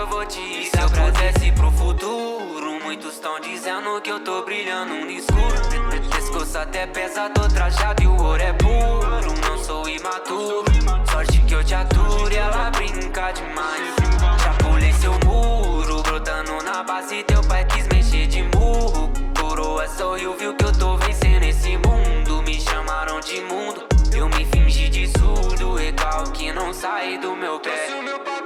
[0.00, 0.64] eu vou te ir.
[0.64, 6.10] Se eu pudesse pro futuro, muitos estão dizendo que eu tô brilhando no escuro.
[6.10, 9.34] Pescoço até pesa, tô trajado e o ouro é puro.
[9.46, 10.64] Não sou imaturo,
[11.10, 13.94] sorte que eu te aturo e ela brinca demais.
[14.42, 19.10] Já pulei seu muro, brotando na base, teu pai quis mexer de murro.
[19.38, 22.42] Coroa sorriu, viu que eu tô vencendo esse mundo.
[22.42, 25.74] Me chamaram de mundo, eu me fingi de surdo.
[25.74, 28.39] Recalque não sai do meu pé.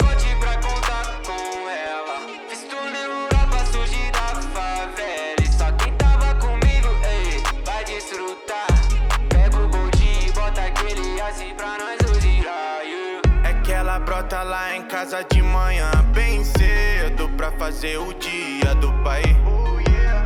[17.64, 19.22] Fazer o dia do pai.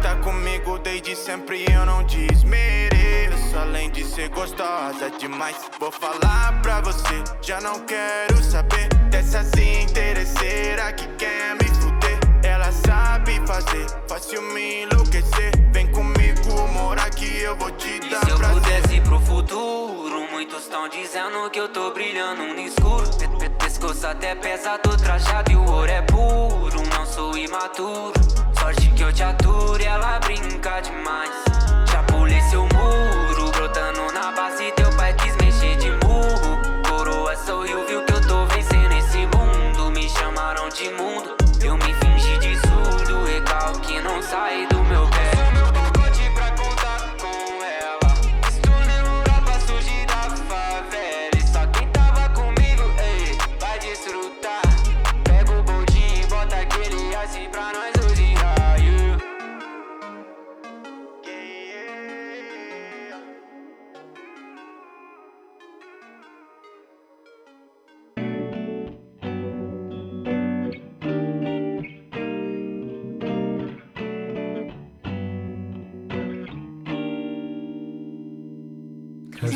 [0.03, 3.57] Tá comigo desde sempre eu não desmereço.
[3.57, 7.23] Além de ser gostosa demais, vou falar pra você.
[7.41, 12.19] Já não quero saber dessa assim interesseira que quer me fuder.
[12.43, 15.53] Ela sabe fazer, fácil me enlouquecer.
[15.73, 18.55] Vem comigo morar que eu vou te E dar se eu prazer.
[18.61, 23.09] pudesse ir pro futuro, muitos estão dizendo que eu tô brilhando no escuro.
[23.17, 26.78] Pe- pe- Pescoço até pesa, tô trajado e o ouro é puro.
[27.19, 28.13] Sou imaturo,
[28.61, 31.35] sorte que eu te aturo e ela brinca demais.
[31.91, 36.63] Já pulei seu muro, brotando na base, teu pai quis mexer de murro.
[36.89, 39.91] Coroa sorriu, viu que eu tô vencendo esse mundo.
[39.91, 43.25] Me chamaram de mundo, eu me fingi de surdo.
[43.25, 44.78] Recalque não sai do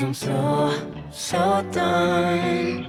[0.03, 2.89] Cause I'm so, so done.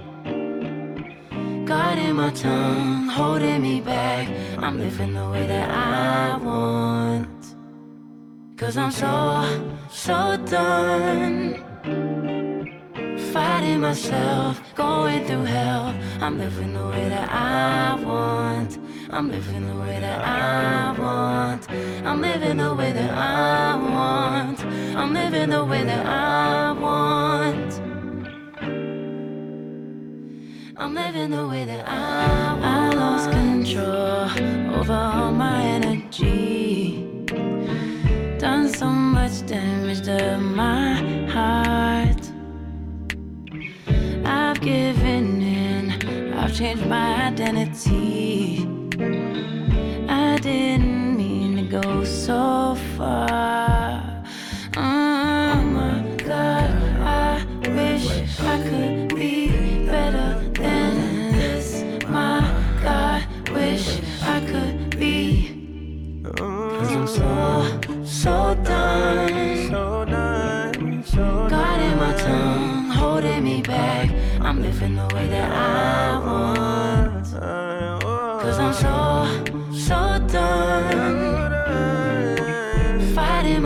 [1.64, 4.28] Guarding my tongue, holding me back.
[4.58, 7.56] I'm living the way that I want.
[8.58, 9.46] Cause I'm so,
[9.92, 11.64] so done.
[13.32, 15.94] Fighting myself, going through hell.
[16.20, 18.80] I'm living the way that I want.
[19.14, 21.70] I'm living the way that I want.
[21.70, 24.60] I'm living the way that I want.
[24.66, 27.74] I'm living the way that I want.
[30.78, 32.66] I'm living the way that I want.
[32.66, 37.06] I lost control over all my energy.
[38.40, 40.96] Done so much damage to my
[41.30, 42.32] heart.
[44.26, 48.83] I've given in, I've changed my identity.
[51.82, 52.73] Go so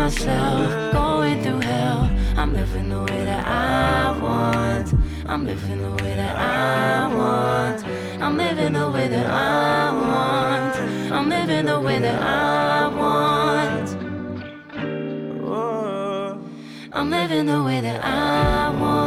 [0.07, 2.09] myself, going through hell.
[2.37, 4.93] I'm living the way that I want.
[5.25, 7.85] I'm living the way that I want.
[8.21, 10.75] I'm living the way that I want.
[11.11, 13.89] I'm living the way that I want.
[16.93, 19.06] I'm living the way that I want.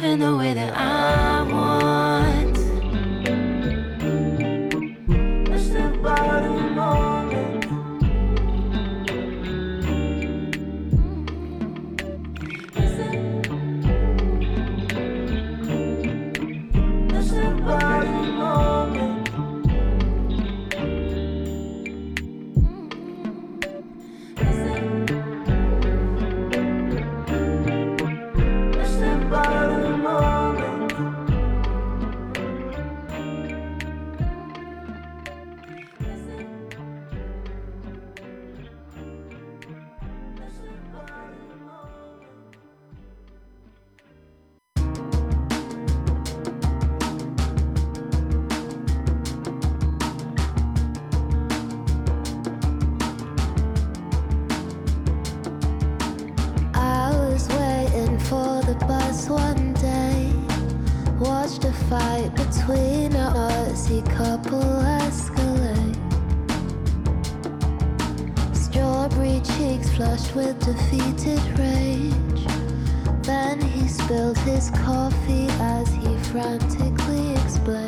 [0.00, 1.37] living the way that I'm.
[58.68, 60.30] the bus one day.
[61.18, 64.60] Watched a fight between a artsy couple
[65.00, 65.96] escalate.
[68.54, 72.44] Strawberry cheeks flushed with defeated rage.
[73.22, 77.87] Then he spilled his coffee as he frantically explained.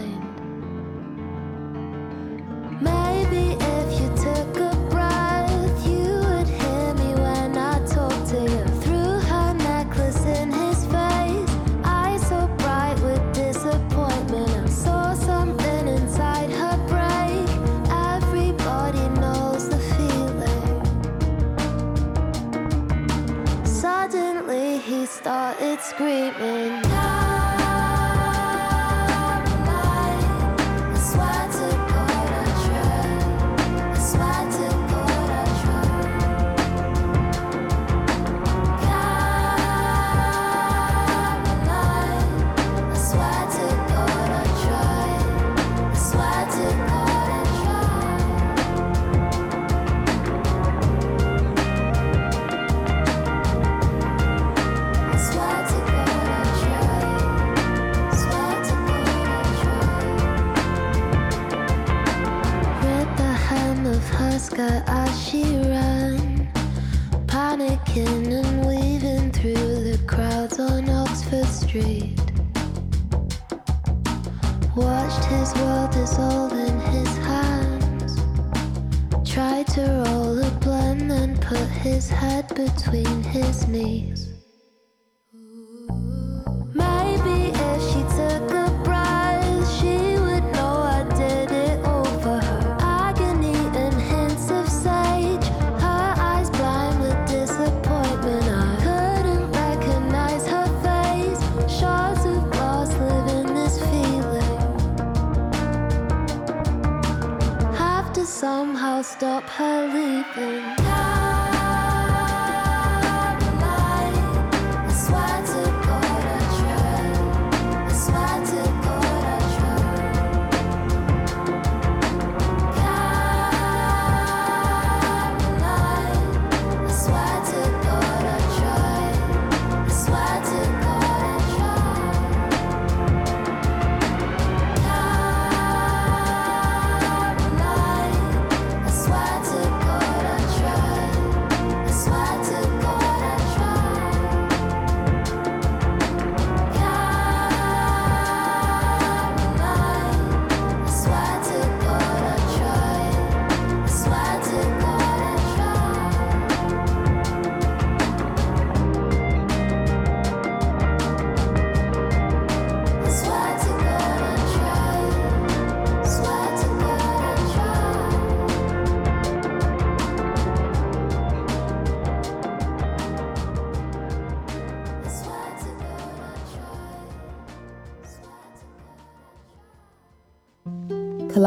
[26.40, 26.80] And
[82.10, 84.09] head between his knees.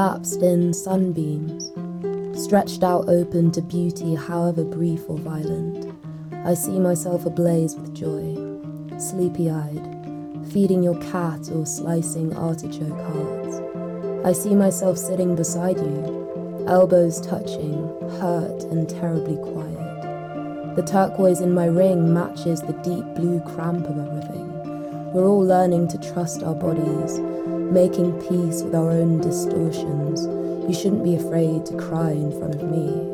[0.03, 1.71] Lapsed in sunbeams,
[2.37, 5.95] stretched out open to beauty, however brief or violent.
[6.45, 8.35] I see myself ablaze with joy,
[8.99, 9.81] sleepy eyed,
[10.51, 13.61] feeding your cat or slicing artichoke hearts.
[14.25, 17.87] I see myself sitting beside you, elbows touching,
[18.19, 20.75] hurt and terribly quiet.
[20.75, 24.51] The turquoise in my ring matches the deep blue cramp of everything.
[25.13, 27.21] We're all learning to trust our bodies
[27.73, 30.27] making peace with our own distortions.
[30.67, 33.12] You shouldn't be afraid to cry in front of me.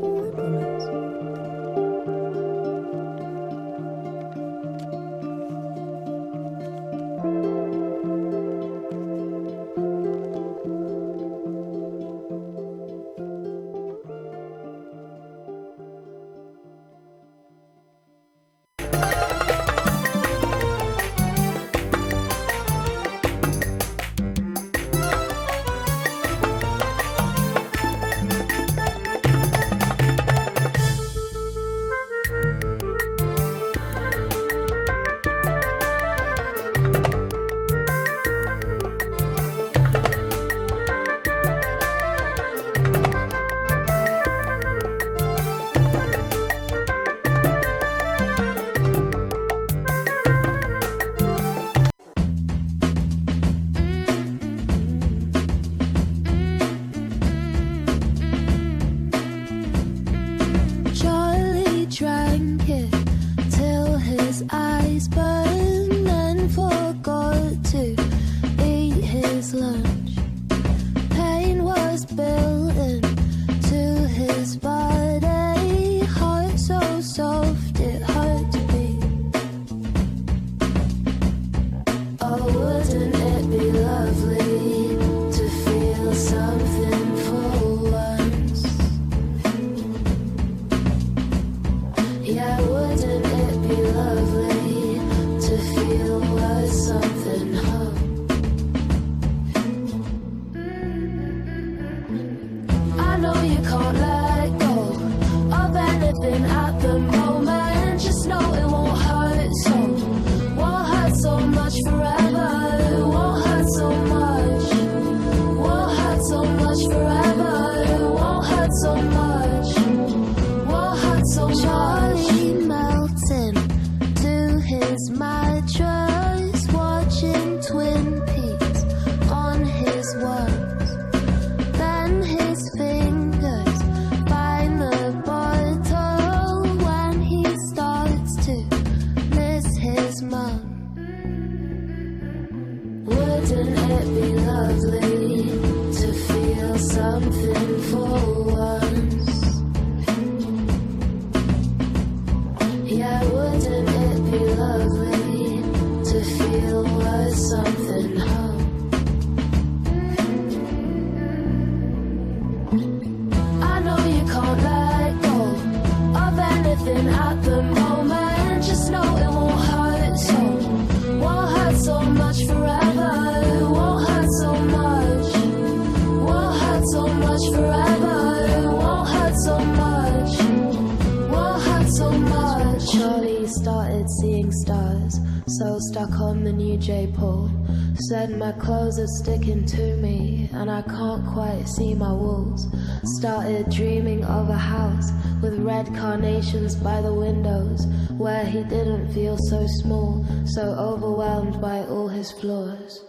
[188.59, 192.67] Clothes are sticking to me and I can't quite see my walls.
[193.03, 195.11] Started dreaming of a house
[195.41, 197.85] with red carnations by the windows
[198.17, 203.03] where he didn't feel so small, so overwhelmed by all his flaws.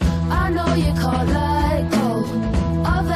[0.00, 2.24] I know you can't let go
[2.98, 3.15] of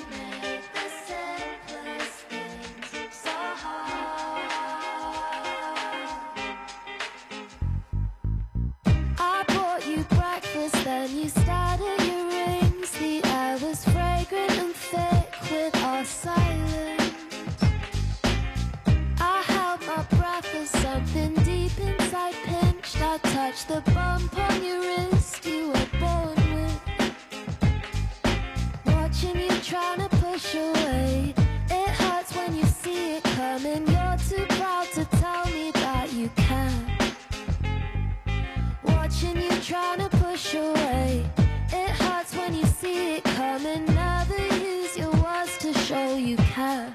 [39.71, 41.25] trying to push away.
[41.71, 43.85] It hurts when you see it coming.
[43.85, 46.93] Never use your words to show you can.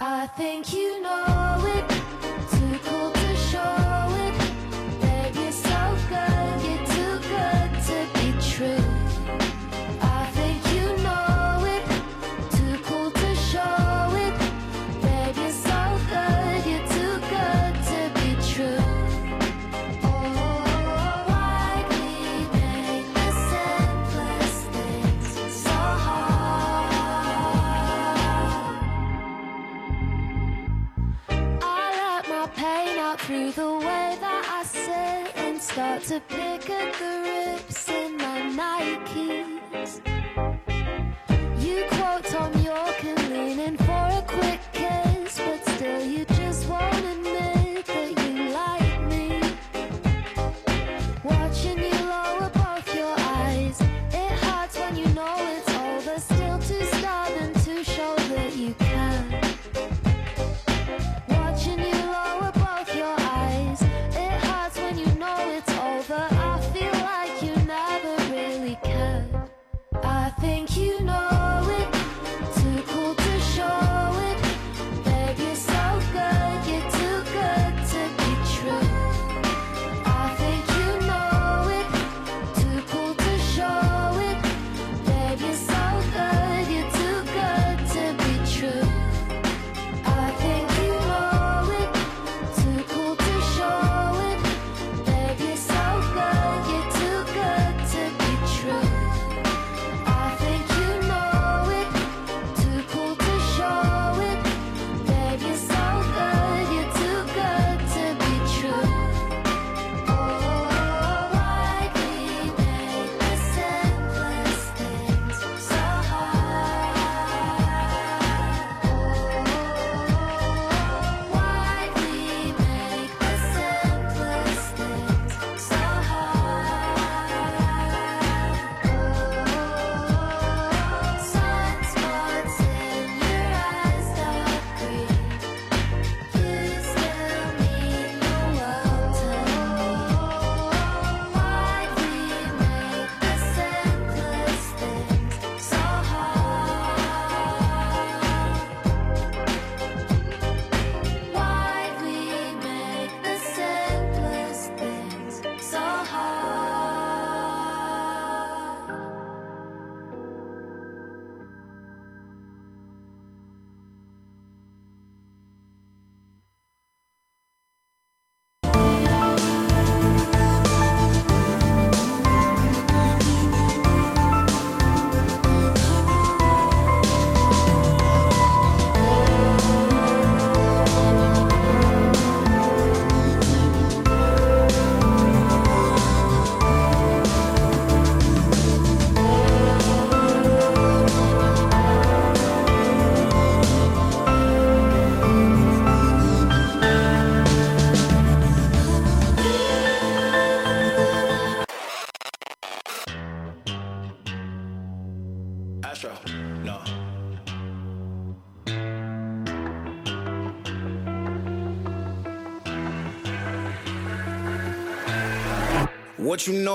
[0.00, 1.69] I think you know it.
[35.98, 40.00] Start to pick at the rips in my Nikes.
[41.60, 43.19] You quote Tom York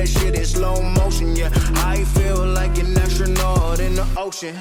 [0.00, 1.36] that shit in slow motion.
[1.36, 1.50] Yeah,
[1.84, 4.56] I feel like an astronaut in the ocean.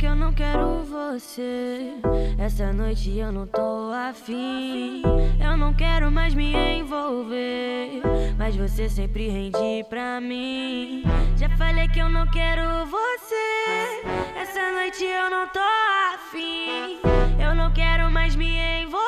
[0.00, 1.92] Que eu não quero você.
[2.38, 5.02] Essa noite eu não tô afim.
[5.38, 8.00] Eu não quero mais me envolver.
[8.38, 11.02] Mas você sempre rende pra mim.
[11.36, 14.40] Já falei que eu não quero você.
[14.40, 15.60] Essa noite eu não tô
[16.14, 16.98] afim.
[17.38, 18.99] Eu não quero mais me envolver.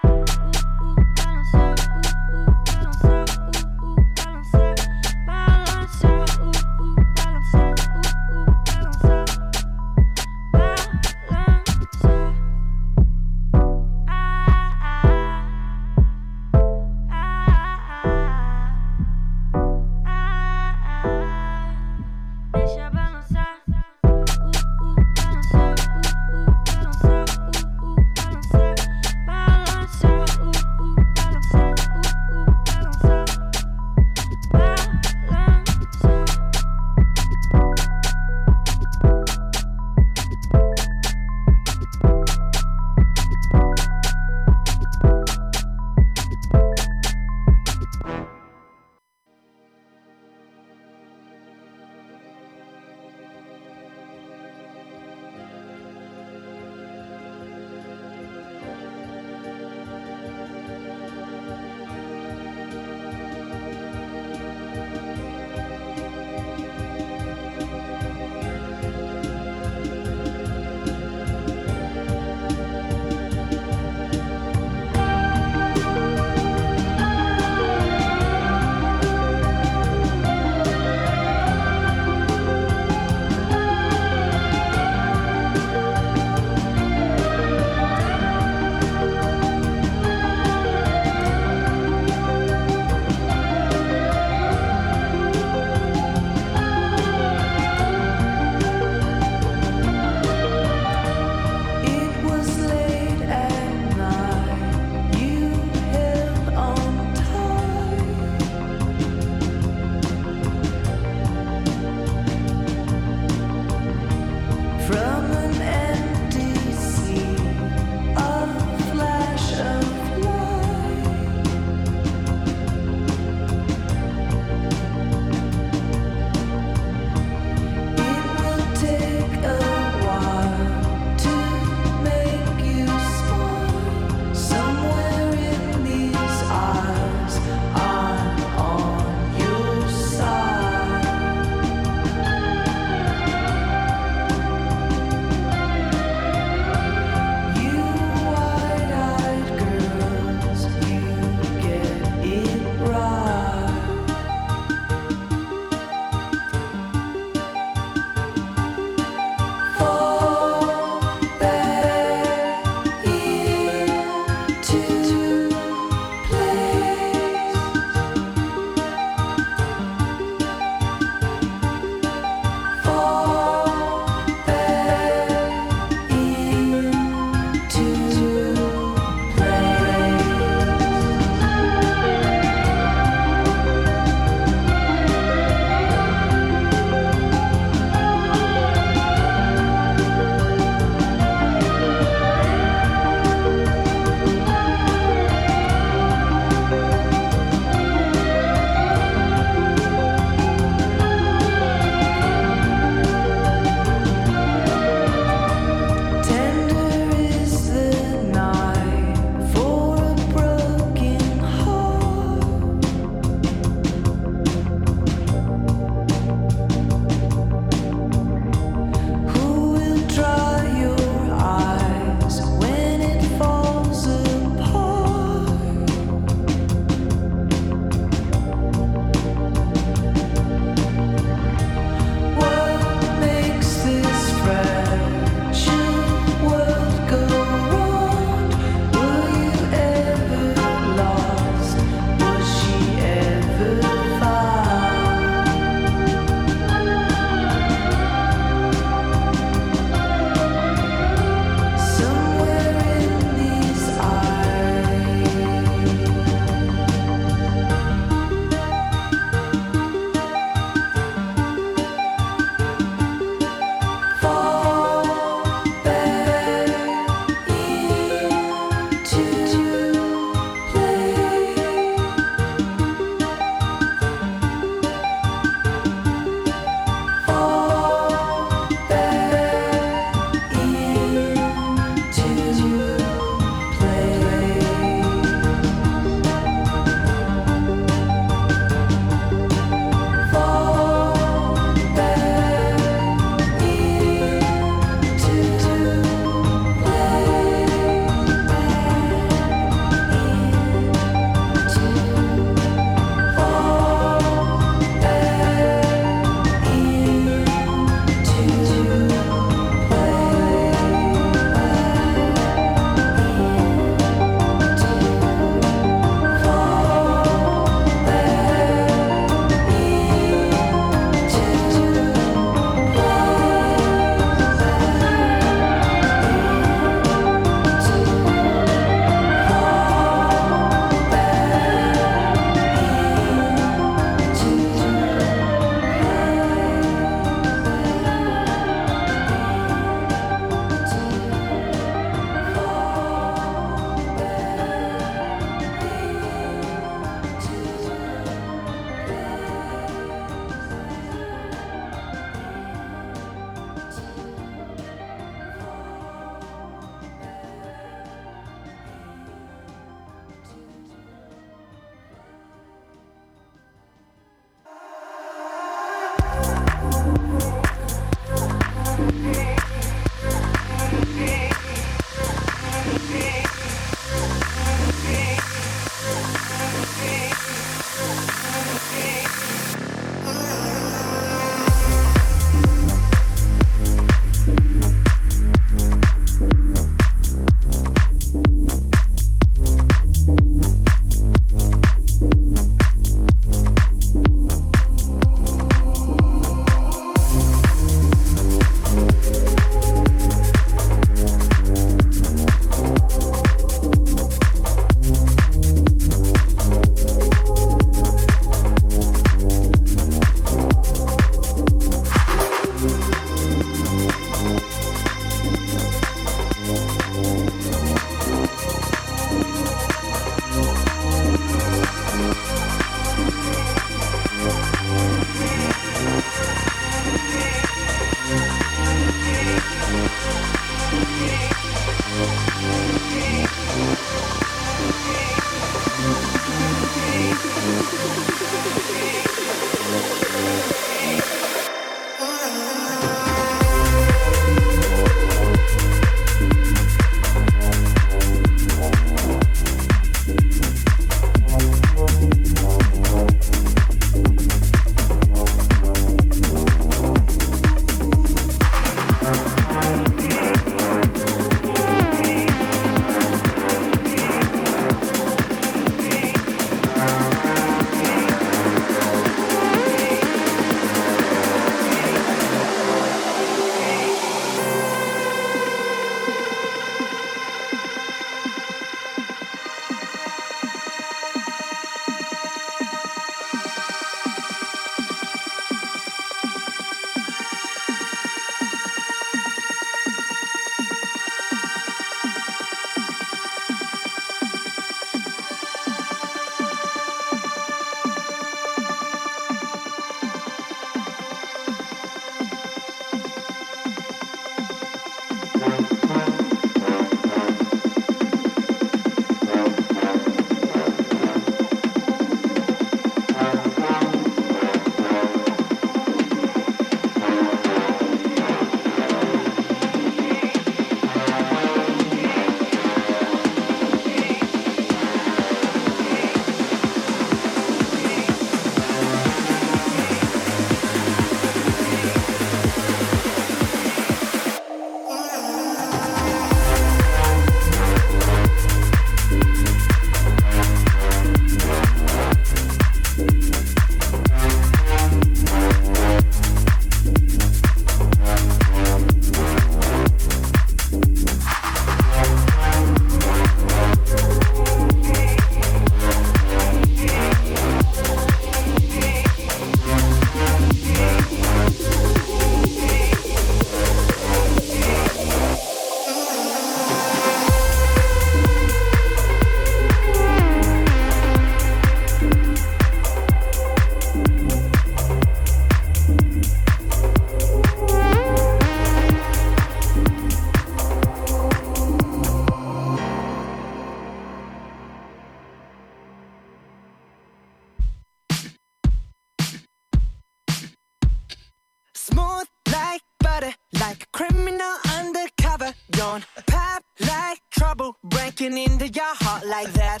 [599.50, 600.00] Like that.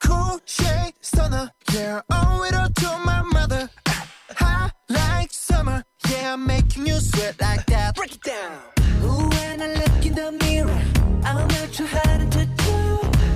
[0.00, 3.68] Cool shade stunner, yeah, owe it all to my mother.
[4.36, 7.96] Hot like summer, yeah, I'm making you sweat like that.
[7.96, 8.52] Break it down.
[9.02, 10.82] Ooh, when I look in the mirror,
[11.24, 12.76] I'm not too hard to do.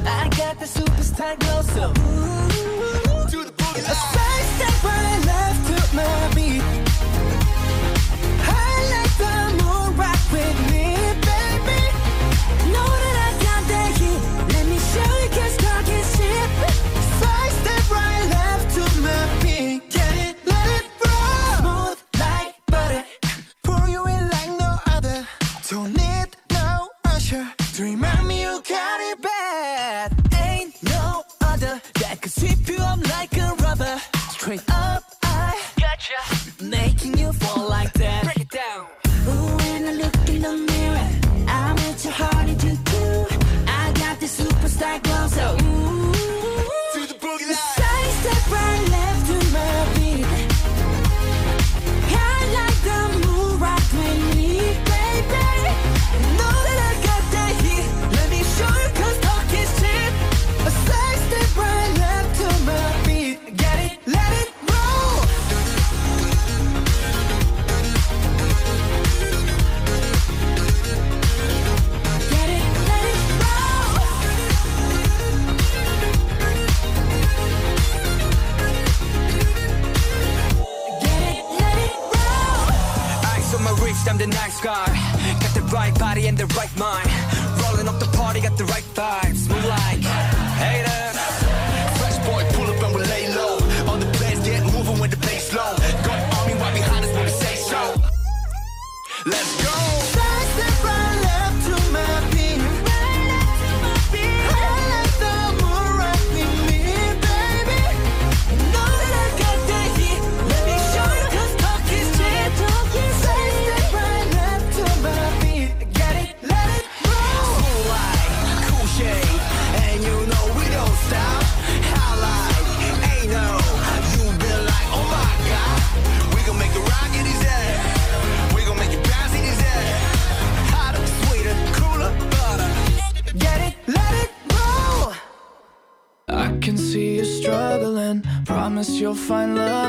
[0.06, 3.30] I got the superstar glow, so ooh.
[3.30, 6.33] Do the boogie A side step right left to my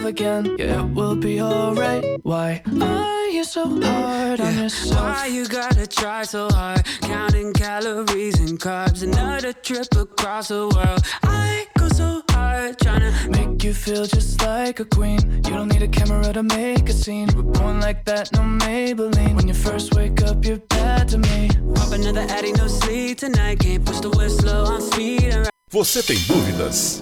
[0.05, 0.55] love again.
[0.57, 2.03] Yeah, it will be alright.
[2.23, 5.01] Why are you so hard on yourself?
[5.01, 6.85] Why you gotta try so hard?
[7.01, 11.01] Counting calories and carbs, another trip across the world.
[11.23, 15.19] I go so hard trying to Make you feel just like a queen.
[15.45, 17.29] You don't need a camera to make a scene.
[17.35, 19.35] We're born like that, no Maybelline.
[19.35, 21.49] When you first wake up, you're bad to me.
[21.73, 23.59] pop another Addy, no sleep tonight.
[23.59, 27.01] Can't push the whistle on speed and Você tem dúvidas?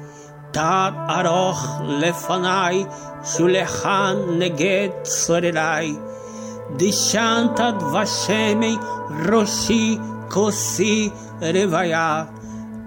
[0.50, 2.84] תת ארוך לפניי,
[3.24, 5.94] שולחן נגד צורריי.
[6.76, 8.76] דשנת דבשמי
[9.32, 9.98] ראשי
[10.30, 11.10] כוסי
[11.40, 12.24] רוויה,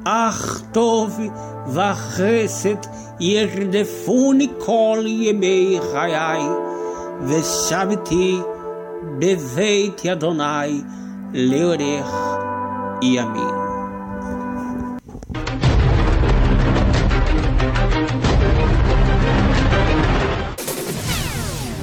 [0.05, 1.19] אך טוב
[1.67, 2.75] וחסד
[3.19, 6.41] ירדפוני כל ימי חיי,
[7.21, 8.39] ושבתי
[9.19, 10.81] בבית אדוני
[11.33, 12.13] לאורך
[13.01, 13.52] ימים.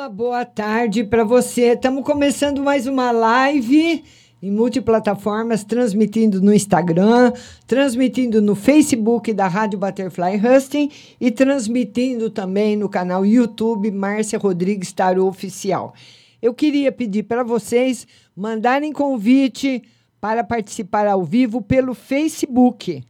[0.00, 1.74] Uma boa tarde para você.
[1.74, 4.02] Estamos começando mais uma live
[4.42, 7.34] em multiplataformas, transmitindo no Instagram,
[7.66, 10.90] transmitindo no Facebook da Rádio Butterfly Husting
[11.20, 15.92] e transmitindo também no canal YouTube Márcia Rodrigues Tarô Oficial.
[16.40, 19.82] Eu queria pedir para vocês mandarem convite
[20.18, 23.04] para participar ao vivo pelo Facebook.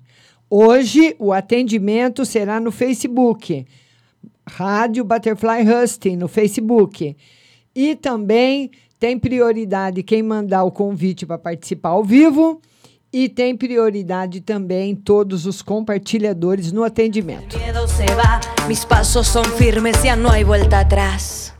[0.50, 3.64] Hoje o atendimento será no Facebook.
[4.56, 7.16] Rádio Butterfly Husting no Facebook.
[7.74, 12.60] E também tem prioridade quem mandar o convite para participar ao vivo.
[13.12, 17.56] E tem prioridade também todos os compartilhadores no atendimento.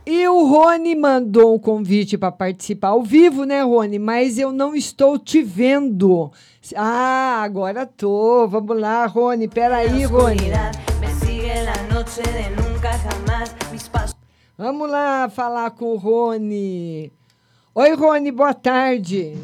[0.05, 3.99] E o Rony mandou um convite para participar ao vivo, né, Rony?
[3.99, 6.31] Mas eu não estou te vendo.
[6.75, 8.47] Ah, agora tô.
[8.47, 9.49] Vamos lá, Rony.
[9.49, 10.51] Peraí, Rony.
[13.01, 14.13] De.
[14.55, 17.11] Vamos lá falar com o Rony.
[17.73, 19.35] Oi, Rony, boa tarde.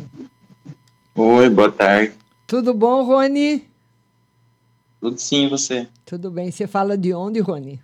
[1.16, 2.14] Oi, boa tarde.
[2.46, 3.68] Tudo bom, Rony?
[5.02, 5.88] Tudo sim, e você?
[6.06, 6.52] Tudo bem.
[6.52, 7.82] Você fala de onde, Rony?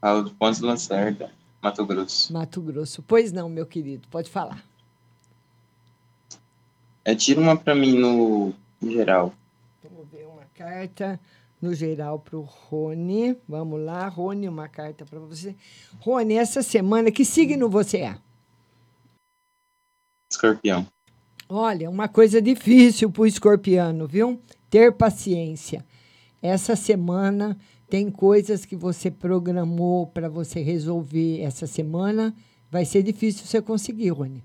[0.00, 1.30] Falo de Pontes do Lacerda,
[1.60, 2.32] Mato Grosso.
[2.32, 3.02] Mato Grosso.
[3.02, 4.64] Pois não, meu querido, pode falar.
[7.04, 9.34] É, tira uma pra mim no, no geral.
[9.84, 11.20] Vamos ver uma carta
[11.62, 13.36] no geral para o Rony.
[13.48, 15.54] Vamos lá, Rony, uma carta para você.
[16.00, 18.18] Rony, essa semana, que signo você é?
[20.30, 20.86] Escorpião.
[21.48, 24.40] Olha, uma coisa difícil para o escorpiano, viu?
[24.68, 25.84] Ter paciência.
[26.40, 27.56] Essa semana
[27.88, 32.34] tem coisas que você programou para você resolver essa semana.
[32.70, 34.42] Vai ser difícil você conseguir, Rony.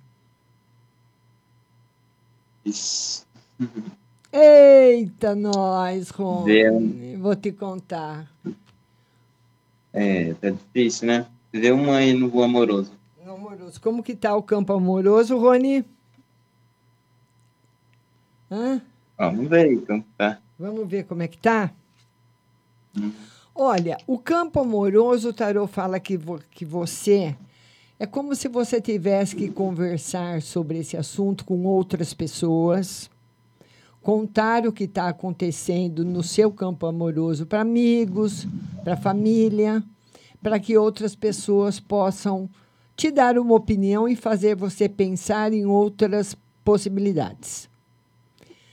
[2.64, 3.26] Isso.
[4.32, 6.46] Eita, nós, Rony.
[6.46, 7.20] Deu.
[7.20, 8.32] Vou te contar.
[9.94, 11.26] É, tá difícil, né?
[11.52, 12.92] Deu uma aí no amoroso.
[13.26, 13.82] No amoroso.
[13.82, 15.84] Como que tá o campo amoroso, Rony?
[18.52, 18.82] Hã?
[19.18, 20.40] Vamos ver aí como tá.
[20.60, 21.72] Vamos ver como é que tá?
[23.54, 27.36] Olha, o campo amoroso, o tarô fala que, vo que você
[28.00, 33.10] é como se você tivesse que conversar sobre esse assunto com outras pessoas,
[34.08, 38.48] contar o que está acontecendo no seu campo amoroso para amigos,
[38.82, 39.84] para família,
[40.42, 42.50] para que outras pessoas possam
[42.96, 47.70] te dar uma opinião e fazer você pensar em outras possibilidades.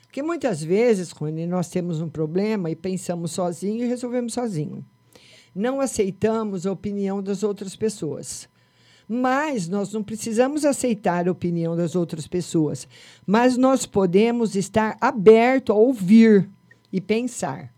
[0.05, 4.85] Porque muitas vezes, Rony, nós temos um problema e pensamos sozinho e resolvemos sozinho.
[5.53, 8.49] Não aceitamos a opinião das outras pessoas.
[9.09, 12.88] Mas nós não precisamos aceitar a opinião das outras pessoas,
[13.26, 16.48] mas nós podemos estar aberto a ouvir
[16.92, 17.72] e pensar.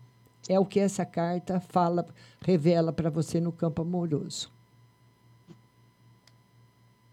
[0.47, 2.07] É o que essa carta fala,
[2.41, 4.49] revela para você no campo amoroso.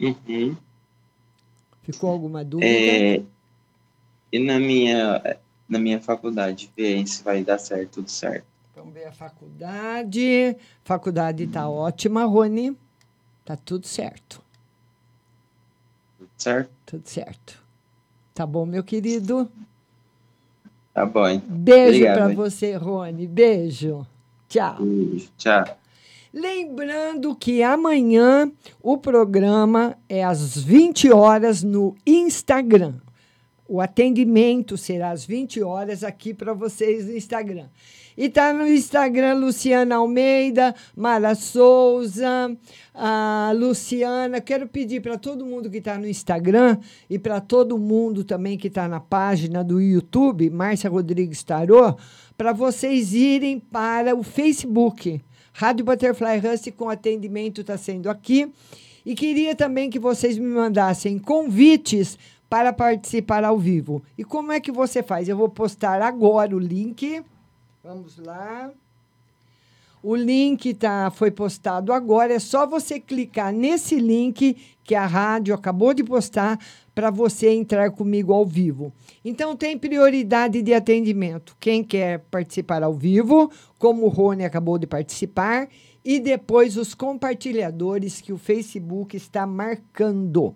[0.01, 0.57] Uhum.
[1.83, 2.71] Ficou alguma dúvida?
[2.71, 3.23] É,
[4.33, 5.39] e na minha,
[5.69, 8.47] na minha faculdade, ver se vai dar certo, tudo certo.
[8.75, 10.57] Vamos ver a faculdade.
[10.83, 12.77] Faculdade está ótima, Rony.
[13.45, 14.41] Tá tudo certo.
[16.19, 16.71] Tudo certo?
[16.87, 17.63] Tudo certo.
[18.33, 19.49] Tá bom, meu querido?
[20.93, 21.27] Tá bom.
[21.29, 21.43] hein?
[21.47, 23.27] Beijo para você, Rony.
[23.27, 24.07] Beijo.
[24.49, 24.77] Tchau.
[24.81, 25.65] Beijo, Tchau.
[26.33, 28.51] Lembrando que amanhã
[28.83, 32.95] o programa é às 20 horas no Instagram.
[33.67, 37.67] O atendimento será às 20 horas aqui para vocês no Instagram.
[38.17, 42.57] E tá no Instagram Luciana Almeida, Mara Souza,
[42.95, 44.41] a Luciana.
[44.41, 48.69] Quero pedir para todo mundo que está no Instagram e para todo mundo também que
[48.69, 51.97] está na página do YouTube, Márcia Rodrigues Tarô,
[52.37, 55.21] para vocês irem para o Facebook.
[55.55, 58.53] Rádio Butterfly Rust com atendimento está sendo aqui.
[59.07, 62.19] E queria também que vocês me mandassem convites
[62.49, 64.03] para participar ao vivo.
[64.17, 65.29] E como é que você faz?
[65.29, 67.23] Eu vou postar agora o link.
[67.83, 68.71] Vamos lá.
[70.03, 72.35] O link tá, foi postado agora.
[72.35, 76.59] É só você clicar nesse link que a rádio acabou de postar
[76.95, 78.93] para você entrar comigo ao vivo.
[79.25, 81.57] Então, tem prioridade de atendimento.
[81.59, 85.69] Quem quer participar ao vivo, como o Rony acabou de participar,
[86.05, 90.55] e depois os compartilhadores que o Facebook está marcando.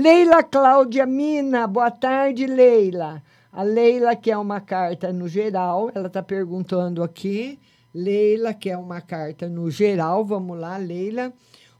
[0.00, 3.20] Leila Cláudia Mina, boa tarde, Leila.
[3.52, 7.58] A Leila quer uma carta no geral, ela está perguntando aqui.
[7.92, 11.32] Leila quer uma carta no geral, vamos lá, Leila.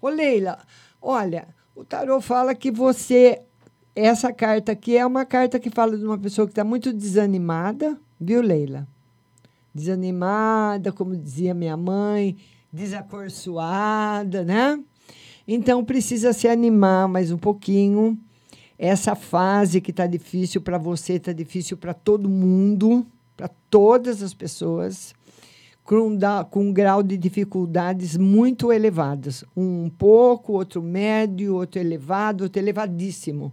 [0.03, 0.59] Ô, Leila,
[1.01, 1.47] olha,
[1.77, 3.41] o tarô fala que você.
[3.95, 7.97] Essa carta aqui é uma carta que fala de uma pessoa que está muito desanimada,
[8.21, 8.85] viu, Leila?
[9.73, 12.37] Desanimada, como dizia minha mãe,
[12.73, 14.83] desacorçoada, né?
[15.51, 18.19] Então precisa se animar mais um pouquinho.
[18.79, 24.35] Essa fase que está difícil para você, está difícil para todo mundo, para todas as
[24.35, 25.15] pessoas,
[25.83, 29.43] com, da, com um grau de dificuldades muito elevadas.
[29.57, 33.51] Um pouco, outro médio, outro elevado, outro elevadíssimo.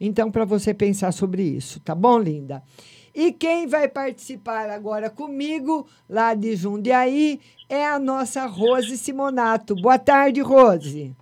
[0.00, 2.62] Então, para você pensar sobre isso, tá bom, linda?
[3.12, 9.74] E quem vai participar agora comigo, lá de Jundiaí, é a nossa Rose Simonato.
[9.74, 11.16] Boa tarde, Rose.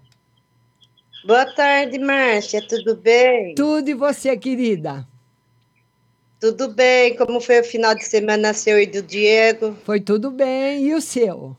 [1.24, 2.66] Boa tarde, Márcia.
[2.66, 3.54] Tudo bem?
[3.54, 5.06] Tudo e você, querida?
[6.40, 7.14] Tudo bem.
[7.16, 9.76] Como foi o final de semana seu e do Diego?
[9.84, 10.86] Foi tudo bem.
[10.86, 11.54] E o seu?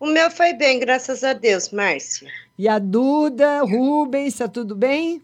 [0.00, 2.30] O meu foi bem, graças a Deus, Márcia.
[2.58, 5.22] E a Duda, Rubens, está tudo bem?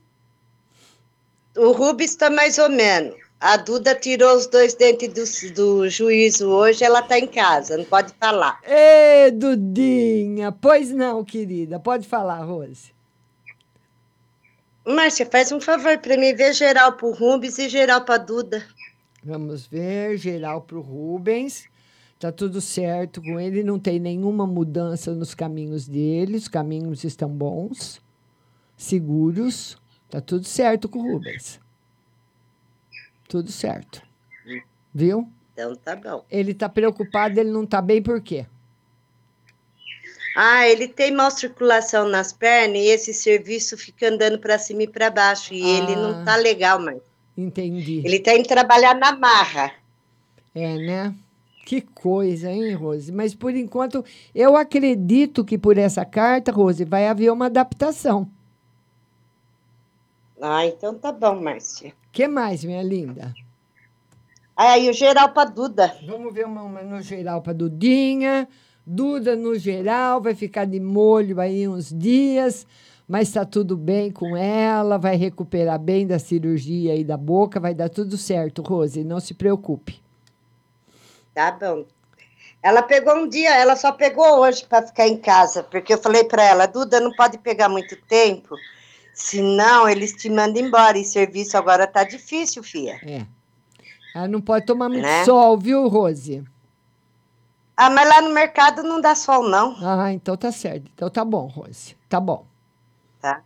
[1.56, 3.21] O Rubens está mais ou menos.
[3.42, 5.08] A Duda tirou os dois dentes
[5.50, 8.60] do, do juízo hoje, ela está em casa, não pode falar.
[8.62, 11.80] Ê, Dudinha, pois não, querida.
[11.80, 12.92] Pode falar, Rose.
[14.86, 18.64] Márcia, faz um favor para mim ver geral para o Rubens e geral para Duda.
[19.24, 21.64] Vamos ver, geral para o Rubens.
[22.20, 27.28] Tá tudo certo com ele, não tem nenhuma mudança nos caminhos dele, os caminhos estão
[27.28, 28.00] bons,
[28.76, 29.76] seguros.
[30.08, 31.60] Tá tudo certo com o Rubens.
[33.32, 34.02] Tudo certo.
[34.92, 35.26] Viu?
[35.54, 36.22] Então tá bom.
[36.30, 38.44] Ele tá preocupado, ele não tá bem por quê?
[40.36, 44.86] Ah, ele tem mal circulação nas pernas e esse serviço fica andando para cima e
[44.86, 45.54] para baixo.
[45.54, 47.00] E ele não tá legal, mãe.
[47.34, 48.02] Entendi.
[48.04, 49.72] Ele tá indo trabalhar na marra.
[50.54, 51.14] É, né?
[51.64, 53.10] Que coisa, hein, Rose?
[53.10, 54.04] Mas por enquanto,
[54.34, 58.28] eu acredito que por essa carta, Rose, vai haver uma adaptação.
[60.38, 61.94] Ah, então tá bom, Márcia.
[62.12, 63.34] Que mais, minha linda?
[64.56, 65.96] Aí o geral para Duda.
[66.06, 68.46] Vamos ver uma, uma no geral para Dudinha.
[68.86, 72.66] Duda no geral vai ficar de molho aí uns dias,
[73.08, 77.74] mas está tudo bem com ela, vai recuperar bem da cirurgia aí da boca, vai
[77.74, 80.02] dar tudo certo, Rose, não se preocupe.
[81.32, 81.86] Tá bom.
[82.60, 86.24] Ela pegou um dia, ela só pegou hoje para ficar em casa, porque eu falei
[86.24, 88.56] para ela, Duda, não pode pegar muito tempo,
[89.12, 90.98] senão eles te mandam embora.
[90.98, 93.00] E serviço agora tá difícil, filha.
[93.04, 93.26] É.
[94.14, 95.24] Ela não pode tomar muito Né?
[95.24, 96.44] sol, viu, Rose?
[97.76, 99.76] Ah, mas lá no mercado não dá sol, não.
[99.80, 100.90] Ah, então tá certo.
[100.94, 101.96] Então tá bom, Rose.
[102.08, 102.44] Tá bom.
[103.20, 103.42] Tá.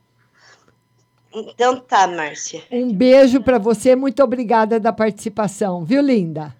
[1.32, 2.62] Então tá, Márcia.
[2.70, 6.54] Um beijo para você, muito obrigada da participação, viu, linda?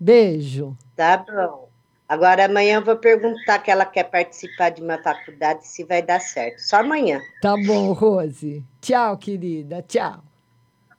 [0.00, 0.76] Beijo.
[0.96, 1.63] Tá bom.
[2.08, 6.20] Agora amanhã eu vou perguntar que ela quer participar de uma faculdade se vai dar
[6.20, 6.58] certo.
[6.58, 7.20] Só amanhã.
[7.40, 8.62] Tá bom, Rose.
[8.80, 9.82] Tchau, querida.
[9.88, 10.22] Tchau.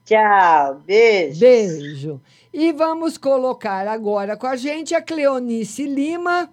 [0.04, 0.82] Tchau.
[0.86, 1.40] Beijo.
[1.40, 2.22] Beijo.
[2.52, 6.50] E vamos colocar agora com a gente a Cleonice Lima.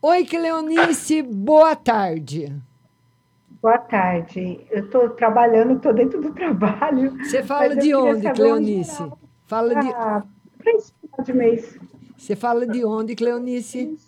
[0.00, 2.54] Oi, Cleonice, boa tarde.
[3.62, 4.60] Boa tarde.
[4.70, 7.16] Eu estou trabalhando, estou dentro do trabalho.
[7.22, 9.02] Você fala de onde, Cleonice?
[9.02, 9.14] onde
[9.46, 9.88] Fala de.
[9.92, 10.22] Ah,
[10.58, 11.78] pra esse final de mês.
[12.24, 13.98] Você fala de onde, Cleonice?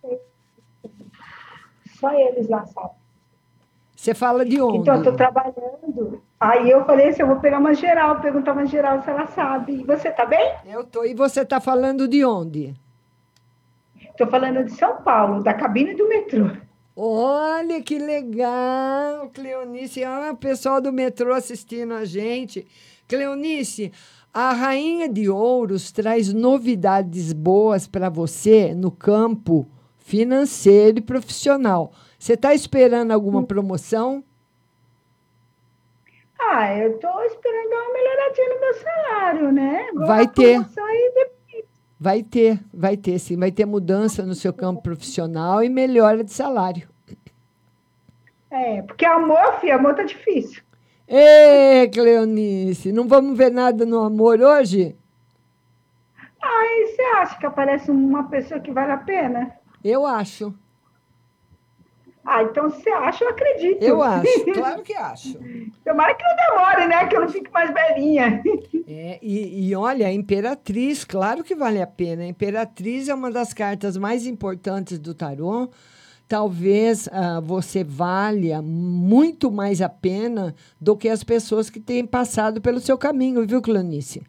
[2.00, 2.96] Só eles lá sabem.
[3.94, 4.78] Você fala de onde?
[4.78, 6.22] Então, eu estou trabalhando.
[6.40, 9.80] Aí eu falei assim, eu vou pegar uma geral, perguntar uma geral se ela sabe.
[9.80, 10.54] E você tá bem?
[10.64, 11.04] Eu tô.
[11.04, 12.74] E você tá falando de onde?
[14.00, 16.50] Estou falando de São Paulo, da cabine do metrô.
[16.96, 20.02] Olha que legal, Cleonice.
[20.02, 22.66] Ah, o pessoal do metrô assistindo a gente.
[23.06, 23.92] Cleonice,
[24.36, 29.66] a Rainha de Ouros traz novidades boas para você no campo
[29.96, 31.90] financeiro e profissional.
[32.18, 34.22] Você está esperando alguma promoção?
[36.38, 39.90] Ah, eu estou esperando dar uma melhoradinha no meu salário, né?
[40.06, 40.60] Vai ter.
[41.98, 43.38] Vai ter, vai ter sim.
[43.38, 46.86] Vai ter mudança no seu campo profissional e melhora de salário.
[48.50, 50.62] É, porque amor, filho, amor tá difícil.
[51.08, 54.96] Ê, Cleonice, não vamos ver nada no amor hoje?
[56.42, 59.52] Ai, você acha que aparece uma pessoa que vale a pena?
[59.84, 60.52] Eu acho.
[62.24, 63.82] Ah, então se você acha, eu acredito.
[63.82, 65.38] Eu acho, claro que acho.
[65.84, 67.06] Tomara que não demore, né?
[67.06, 68.42] Que eu não fique mais velhinha.
[68.88, 72.22] É, e, e olha, a Imperatriz, claro que vale a pena.
[72.22, 75.68] A Imperatriz é uma das cartas mais importantes do tarô.
[76.28, 82.60] Talvez ah, você valha muito mais a pena do que as pessoas que têm passado
[82.60, 84.22] pelo seu caminho, viu, Clonice?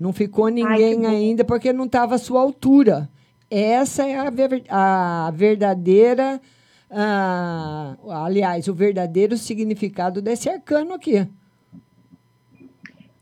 [0.00, 1.06] Não ficou ninguém bom.
[1.06, 3.08] ainda porque não estava à sua altura.
[3.48, 6.40] Essa é a, ver- a verdadeira.
[6.90, 11.26] ah, aliás, o verdadeiro significado desse arcano aqui.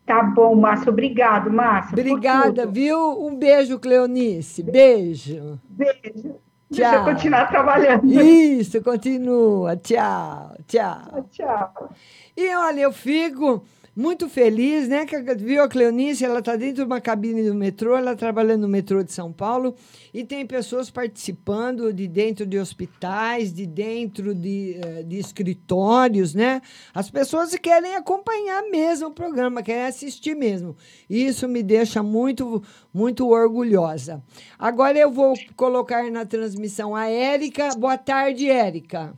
[0.07, 0.89] Tá bom, Márcio.
[0.91, 1.93] Obrigado, Márcio.
[1.93, 2.99] Obrigada, viu?
[3.25, 4.63] Um beijo, Cleonice.
[4.63, 5.61] Beijo.
[5.69, 6.35] Beijo.
[6.73, 6.91] Tchau.
[6.91, 8.07] Deixa eu continuar trabalhando.
[8.07, 9.77] Isso, continua.
[9.77, 11.27] Tchau, tchau.
[11.33, 11.91] Tchau.
[12.37, 13.65] E olha, eu fico
[13.95, 15.05] muito feliz, né?
[15.05, 18.69] Que viu a Cleonice, ela está dentro de uma cabine do metrô, ela trabalhando no
[18.69, 19.75] metrô de São Paulo
[20.15, 26.63] e tem pessoas participando de dentro de hospitais, de dentro de, eh, de escritórios, né?
[26.95, 30.77] As pessoas querem acompanhar mesmo o programa, querem assistir mesmo.
[31.09, 32.63] Isso me deixa muito,
[32.95, 34.23] muito orgulhosa.
[34.59, 37.71] Agora eu vou colocar na transmissão a Érica.
[37.77, 39.15] Boa tarde, Érica.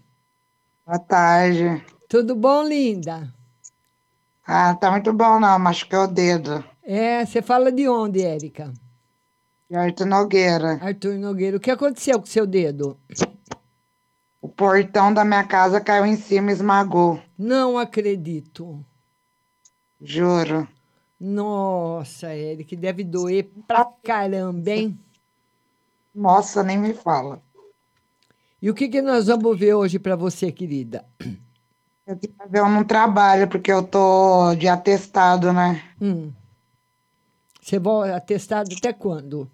[0.85, 1.85] Boa tarde.
[2.09, 3.33] Tudo bom, linda?
[4.47, 6.65] Ah, tá muito bom não, machuquei o dedo.
[6.83, 8.73] É, você fala de onde, Érica?
[9.73, 10.79] Arthur Nogueira.
[10.83, 11.57] Arthur Nogueira.
[11.57, 12.99] O que aconteceu com o seu dedo?
[14.41, 17.23] O portão da minha casa caiu em cima e esmagou.
[17.39, 18.85] Não acredito.
[20.01, 20.69] Juro.
[21.19, 24.99] Nossa, Érica, deve doer pra caramba, hein?
[26.13, 27.41] Nossa, nem me fala.
[28.61, 31.05] E o que, que nós vamos ver hoje para você, querida?
[32.53, 35.83] Eu não trabalho porque eu tô de atestado, né?
[36.01, 36.33] Hum.
[37.61, 39.51] Você vai atestado até quando?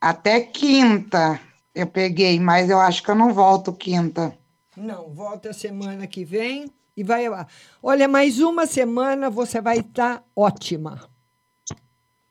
[0.00, 1.40] Até quinta
[1.74, 4.36] eu peguei, mas eu acho que eu não volto quinta.
[4.76, 7.46] Não, volta semana que vem e vai lá.
[7.82, 11.08] Olha, mais uma semana você vai estar ótima.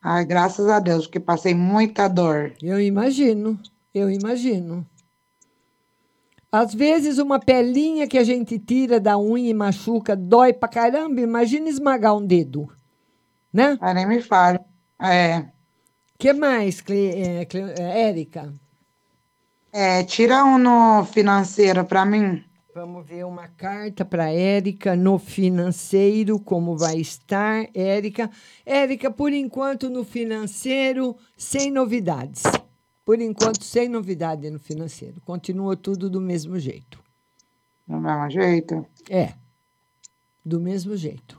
[0.02, 2.52] Ai, graças a Deus, porque passei muita dor.
[2.62, 3.58] Eu imagino,
[3.94, 4.86] eu imagino.
[6.56, 11.20] Às vezes, uma pelinha que a gente tira da unha e machuca dói pra caramba.
[11.20, 12.68] Imagina esmagar um dedo,
[13.52, 13.76] né?
[13.80, 14.60] Ah, nem me fale.
[15.02, 15.46] É.
[16.16, 18.54] que mais, Cle, é, Érica?
[19.72, 22.44] É, tira um no financeiro pra mim.
[22.72, 28.30] Vamos ver uma carta para Érica no financeiro, como vai estar, Érica.
[28.64, 32.44] Érica, por enquanto no financeiro, sem novidades.
[33.04, 35.20] Por enquanto, sem novidade no financeiro.
[35.20, 37.02] Continua tudo do mesmo jeito.
[37.86, 38.86] Do mesmo jeito?
[39.10, 39.34] É,
[40.44, 41.38] do mesmo jeito.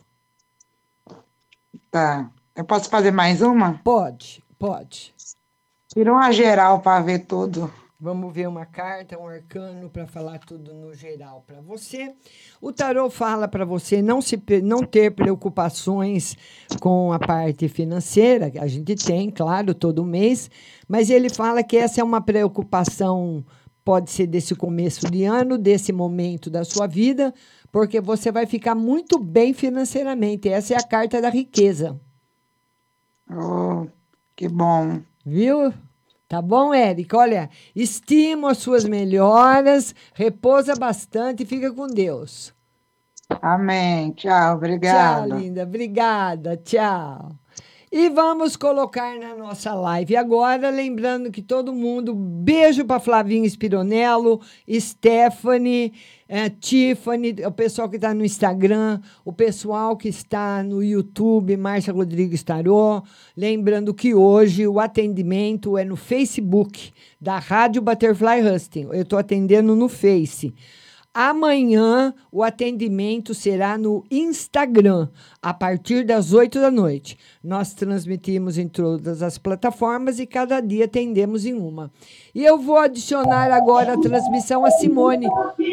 [1.90, 2.30] Tá.
[2.56, 3.80] Eu posso fazer mais uma?
[3.84, 5.14] Pode, pode.
[5.88, 7.72] Tira uma geral pra ver tudo.
[8.06, 12.14] Vamos ver uma carta, um arcano para falar tudo no geral para você.
[12.62, 16.38] O tarô fala para você não se não ter preocupações
[16.80, 20.52] com a parte financeira, que a gente tem, claro, todo mês,
[20.88, 23.44] mas ele fala que essa é uma preocupação
[23.84, 27.34] pode ser desse começo de ano, desse momento da sua vida,
[27.72, 30.48] porque você vai ficar muito bem financeiramente.
[30.48, 32.00] Essa é a carta da riqueza.
[33.28, 33.88] Oh,
[34.36, 35.02] que bom.
[35.26, 35.74] Viu?
[36.28, 37.18] Tá bom, Érica?
[37.18, 42.54] Olha, estimo as suas melhoras, repousa bastante e fica com Deus.
[43.42, 44.12] Amém.
[44.12, 45.28] Tchau, obrigada.
[45.28, 45.64] Tchau, linda.
[45.64, 46.58] Obrigada.
[46.58, 47.36] Tchau.
[47.92, 54.42] E vamos colocar na nossa live agora, lembrando que todo mundo, beijo para Flavinha Spironello,
[54.70, 55.94] Stephanie,
[56.28, 61.94] eh, Tiffany, o pessoal que está no Instagram, o pessoal que está no YouTube, Márcia
[61.94, 63.04] Rodrigues Tarô.
[63.38, 68.88] Lembrando que hoje o atendimento é no Facebook da Rádio Butterfly Husting.
[68.92, 70.54] Eu estou atendendo no Face.
[71.18, 75.08] Amanhã o atendimento será no Instagram,
[75.42, 77.18] a partir das 8 da noite.
[77.42, 81.90] Nós transmitimos em todas as plataformas e cada dia atendemos em uma.
[82.34, 85.28] E eu vou adicionar agora a transmissão a Simone.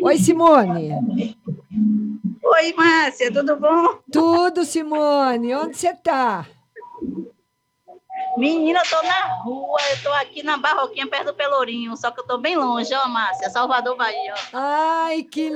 [0.05, 0.93] Oi, Simone.
[2.45, 3.99] Oi, Márcia, tudo bom?
[4.12, 5.57] Tudo, Simone.
[5.57, 6.47] Onde você tá?
[8.37, 12.20] Menina, eu tô na rua, eu tô aqui na Barroquinha, perto do Pelourinho, só que
[12.20, 14.33] eu tô bem longe, ó, Márcia, Salvador, Bahia.
[14.35, 14.39] ó.
[14.55, 15.49] Ai, que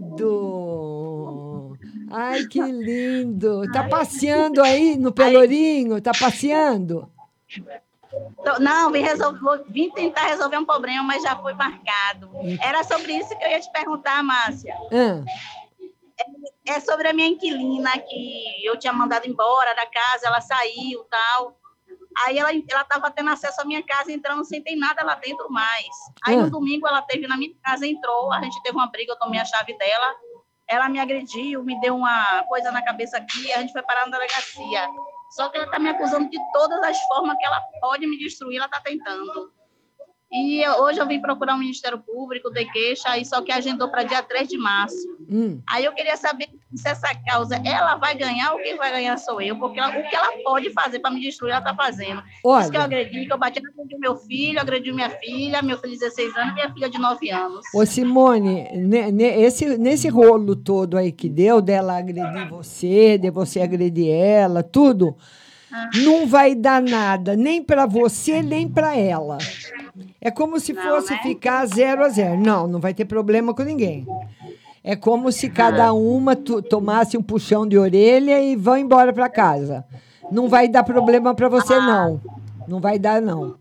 [0.00, 1.76] lindo!
[2.10, 3.70] Ai, que lindo!
[3.72, 6.00] Tá passeando aí no Pelourinho?
[6.00, 7.10] Tá passeando?
[8.60, 12.30] Não, vim, resolver, vim tentar resolver um problema, mas já foi marcado.
[12.60, 14.74] Era sobre isso que eu ia te perguntar, Márcia.
[14.92, 15.22] Ah,
[16.70, 21.56] É sobre a minha inquilina que eu tinha mandado embora da casa, ela saiu tal.
[22.24, 25.50] Aí ela ela estava tendo acesso à minha casa, entrando sem ter nada lá dentro
[25.50, 25.88] mais.
[26.24, 26.42] Aí Ah.
[26.42, 29.40] no domingo ela teve na minha casa, entrou, a gente teve uma briga, eu tomei
[29.40, 30.14] a chave dela.
[30.68, 34.16] Ela me agrediu, me deu uma coisa na cabeça aqui, a gente foi parar na
[34.16, 34.88] delegacia.
[35.32, 38.58] Só que ela está me acusando de todas as formas que ela pode me destruir,
[38.58, 39.52] ela está tentando.
[40.32, 44.04] E hoje eu vim procurar o Ministério Público, de queixa, e só que agendou para
[44.04, 44.96] dia 3 de março.
[45.28, 45.60] hum.
[45.68, 49.40] Aí eu queria saber se essa causa ela vai ganhar ou quem vai ganhar sou
[49.40, 52.22] eu, porque ela- o que ela pode fazer para me destruir, ela está fazendo.
[52.44, 52.62] Olha.
[52.62, 55.62] Isso que eu agredi, que eu bati na frente do meu filho, agredi minha filha,
[55.62, 57.66] meu filho de 16 anos e minha filha de 9 anos.
[57.74, 63.30] Ô, Simone, ne- ne- esse, nesse rolo todo aí que deu, dela agredir você, de
[63.30, 65.16] você agredir ela, tudo,
[66.02, 69.38] não vai dar nada, nem para você, nem para ela.
[70.20, 72.38] É como se fosse ficar zero a zero.
[72.40, 74.06] Não, não vai ter problema com ninguém.
[74.82, 79.28] É como se cada uma tu- tomasse um puxão de orelha e vão embora para
[79.28, 79.84] casa.
[80.30, 82.20] Não vai dar problema para você, não.
[82.68, 83.56] Não vai dar, não.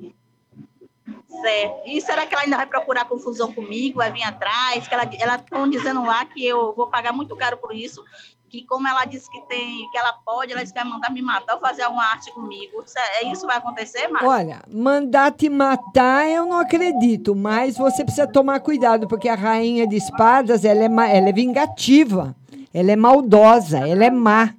[1.42, 1.76] Certo.
[1.88, 4.88] E será que ela ainda vai procurar confusão comigo, vai vir atrás?
[4.88, 8.04] Que ela estão dizendo lá que eu vou pagar muito caro por isso.
[8.50, 11.22] Que como ela disse que tem, que ela pode, ela disse que vai mandar me
[11.22, 12.84] matar ou fazer alguma arte comigo.
[12.86, 14.28] Isso é isso vai acontecer, Márcia?
[14.28, 19.88] Olha, mandar te matar eu não acredito, mas você precisa tomar cuidado, porque a rainha
[19.88, 22.36] de espadas ela é, ela é vingativa,
[22.74, 24.54] ela é maldosa, ela é má.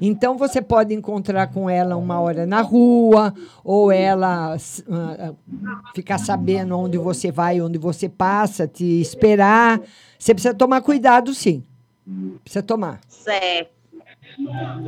[0.00, 5.34] Então você pode encontrar com ela uma hora na rua, ou ela ah,
[5.94, 9.80] ficar sabendo onde você vai, onde você passa, te esperar.
[10.18, 11.62] Você precisa tomar cuidado, sim.
[12.42, 13.00] Precisa tomar.
[13.08, 13.72] Certo.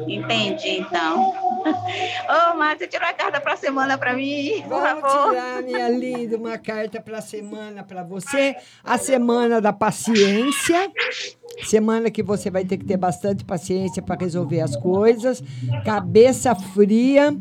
[0.08, 1.30] Entendi, então.
[2.52, 5.30] Ô, Márcia, tira a carta para a semana para mim, por Vamos favor.
[5.30, 8.56] tirar, minha linda, uma carta para a semana para você.
[8.82, 10.90] A semana da paciência.
[11.64, 15.42] Semana que você vai ter que ter bastante paciência para resolver as coisas.
[15.84, 17.34] Cabeça fria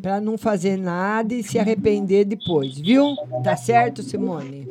[0.00, 3.14] para não fazer nada e se arrepender depois, viu?
[3.42, 4.68] Tá certo, Simone?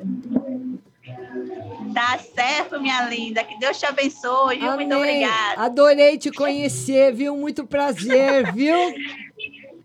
[1.98, 3.44] Tá certo, minha linda.
[3.44, 4.60] Que Deus te abençoe.
[4.60, 4.72] viu?
[4.74, 5.62] Muito obrigada.
[5.62, 7.36] Adorei te conhecer, viu?
[7.36, 8.76] Muito prazer, viu?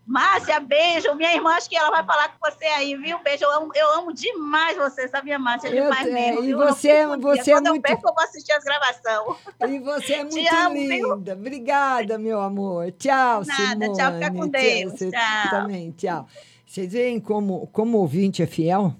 [0.06, 1.14] Márcia, beijo.
[1.14, 3.18] Minha irmã, acho que ela vai falar com você aí, viu?
[3.22, 3.44] Beijo.
[3.44, 5.68] Eu amo, eu amo demais você, sabia, Márcia?
[5.68, 6.42] Eu- Demais é, mesmo.
[6.42, 6.60] e viu?
[6.60, 7.16] Eu você- dia.
[7.16, 9.38] você é Quando eu muito- perco, eu vou assistir as gravações.
[9.72, 11.14] E você é muito amo, viu?
[11.16, 11.32] linda.
[11.32, 12.90] Obrigada, meu amor.
[12.92, 13.54] Tchau, Nada,
[13.86, 13.96] Simone.
[13.96, 14.92] tchau, fica com Deus.
[14.92, 15.50] Você Tchau.
[15.50, 16.26] Também, tchau.
[16.66, 18.94] Vocês veem como, como ouvinte é fiel?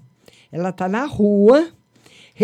[0.51, 1.67] Ela está na rua,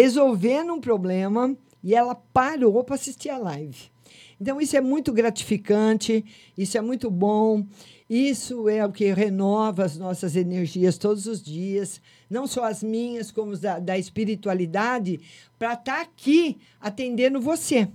[0.02, 3.92] resolvendo um problema, e ela parou para assistir a live.
[4.40, 6.24] Então, isso é muito gratificante,
[6.58, 7.66] isso é muito bom,
[8.10, 13.30] isso é o que renova as nossas energias todos os dias, não só as minhas,
[13.30, 15.20] como as da, da espiritualidade,
[15.58, 17.90] para estar aqui atendendo você.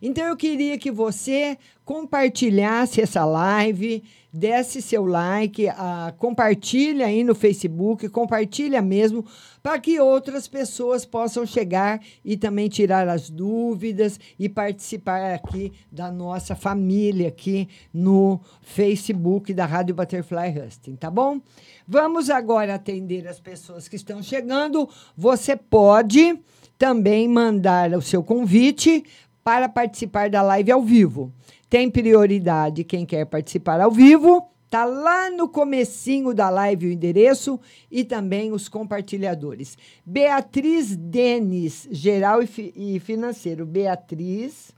[0.00, 4.02] Então, eu queria que você compartilhasse essa live,
[4.34, 9.24] desse seu like, ah, compartilha aí no Facebook, compartilha mesmo,
[9.62, 16.10] para que outras pessoas possam chegar e também tirar as dúvidas e participar aqui da
[16.10, 21.40] nossa família aqui no Facebook da Rádio Butterfly Husting, tá bom?
[21.86, 24.88] Vamos agora atender as pessoas que estão chegando.
[25.16, 26.36] Você pode
[26.76, 29.04] também mandar o seu convite
[29.44, 31.30] para participar da live ao vivo.
[31.68, 34.48] Tem prioridade quem quer participar ao vivo.
[34.70, 39.78] Tá lá no comecinho da live o endereço e também os compartilhadores.
[40.04, 43.64] Beatriz Denis, geral e, fi- e financeiro.
[43.64, 44.72] Beatriz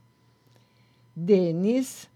[1.15, 2.07] Denis,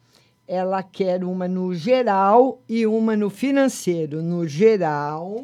[0.47, 4.21] ela quer uma no geral e uma no financeiro.
[4.21, 5.43] No geral,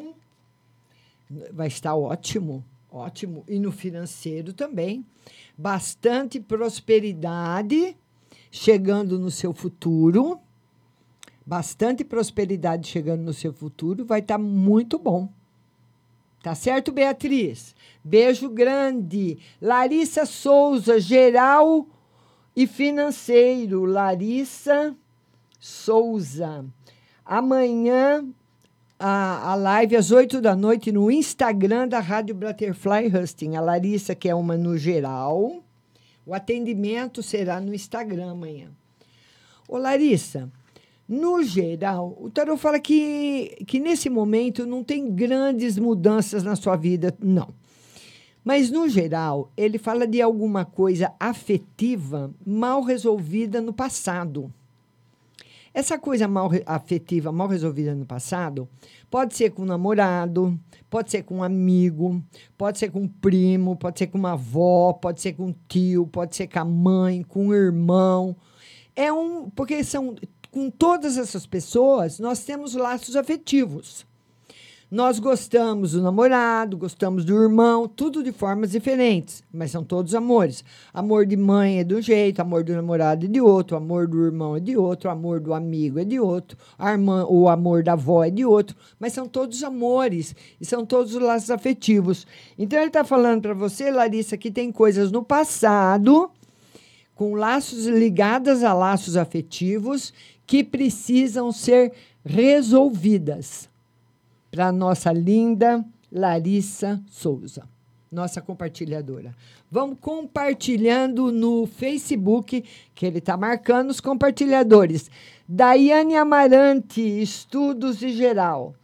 [1.52, 3.42] vai estar ótimo, ótimo.
[3.48, 5.04] E no financeiro também.
[5.60, 7.96] Bastante prosperidade
[8.48, 10.38] chegando no seu futuro.
[11.44, 14.04] Bastante prosperidade chegando no seu futuro.
[14.04, 15.28] Vai estar muito bom.
[16.44, 17.74] Tá certo, Beatriz?
[18.04, 19.38] Beijo grande.
[19.60, 21.88] Larissa Souza, geral
[22.54, 23.84] e financeiro.
[23.84, 24.96] Larissa
[25.58, 26.64] Souza.
[27.24, 28.24] Amanhã,
[28.98, 33.54] a, a live às 8 da noite no Instagram da Rádio Butterfly Husting.
[33.54, 35.62] A Larissa, que é uma no geral,
[36.26, 38.68] O atendimento será no Instagram amanhã.
[39.68, 40.50] Ô, Larissa,
[41.08, 46.76] no geral, o tarot fala que, que nesse momento não tem grandes mudanças na sua
[46.76, 47.48] vida, não.
[48.44, 54.52] Mas, no geral, ele fala de alguma coisa afetiva mal resolvida no passado.
[55.72, 58.68] Essa coisa mal afetiva, mal resolvida no passado,
[59.10, 60.58] pode ser com um namorado,
[60.88, 62.22] pode ser com um amigo,
[62.56, 66.06] pode ser com um primo, pode ser com uma avó, pode ser com um tio,
[66.06, 68.36] pode ser com a mãe, com um irmão.
[68.96, 69.48] É um.
[69.50, 70.16] Porque são.
[70.50, 74.07] Com todas essas pessoas, nós temos laços afetivos.
[74.90, 80.64] Nós gostamos do namorado, gostamos do irmão, tudo de formas diferentes, mas são todos amores.
[80.94, 84.24] Amor de mãe é de um jeito, amor do namorado é de outro, amor do
[84.24, 88.24] irmão é de outro, amor do amigo é de outro, irmã, o amor da avó
[88.24, 92.26] é de outro, mas são todos amores e são todos laços afetivos.
[92.58, 96.30] Então ele está falando para você, Larissa, que tem coisas no passado
[97.14, 100.14] com laços ligadas a laços afetivos
[100.46, 101.92] que precisam ser
[102.24, 103.68] resolvidas
[104.50, 107.68] para nossa linda Larissa Souza,
[108.10, 109.34] nossa compartilhadora.
[109.70, 115.10] Vamos compartilhando no Facebook, que ele está marcando os compartilhadores.
[115.46, 118.74] Daiane Amarante, Estudos e Geral.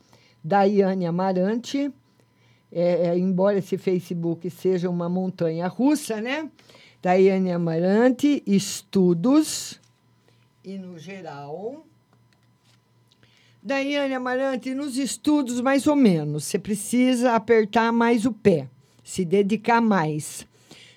[0.43, 1.91] Daiane Amarante,
[2.71, 6.51] é, é, embora esse Facebook seja uma montanha russa, né?
[7.01, 9.81] Daiane Amarante, Estudos
[10.65, 11.85] e no geral.
[13.67, 16.45] Daiane Amarante, nos estudos, mais ou menos.
[16.45, 18.69] Você precisa apertar mais o pé,
[19.03, 20.47] se dedicar mais.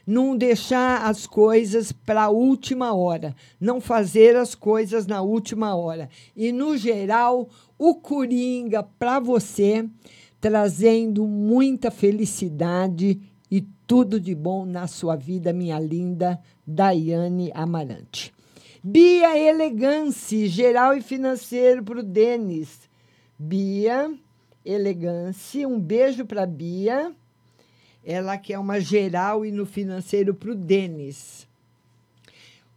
[0.06, 3.34] Não deixar as coisas para a última hora.
[3.58, 6.10] Não fazer as coisas na última hora.
[6.36, 7.48] E, no geral,
[7.80, 9.88] o Coringa para você,
[10.42, 13.18] trazendo muita felicidade
[13.50, 18.37] e tudo de bom na sua vida, minha linda Daiane Amarante.
[18.90, 22.90] Bia Elegância, geral e financeiro para o Denis.
[23.38, 24.18] Bia
[24.64, 27.14] Elegância, um beijo para Bia.
[28.02, 31.46] Ela que é uma geral e no financeiro para o Denis.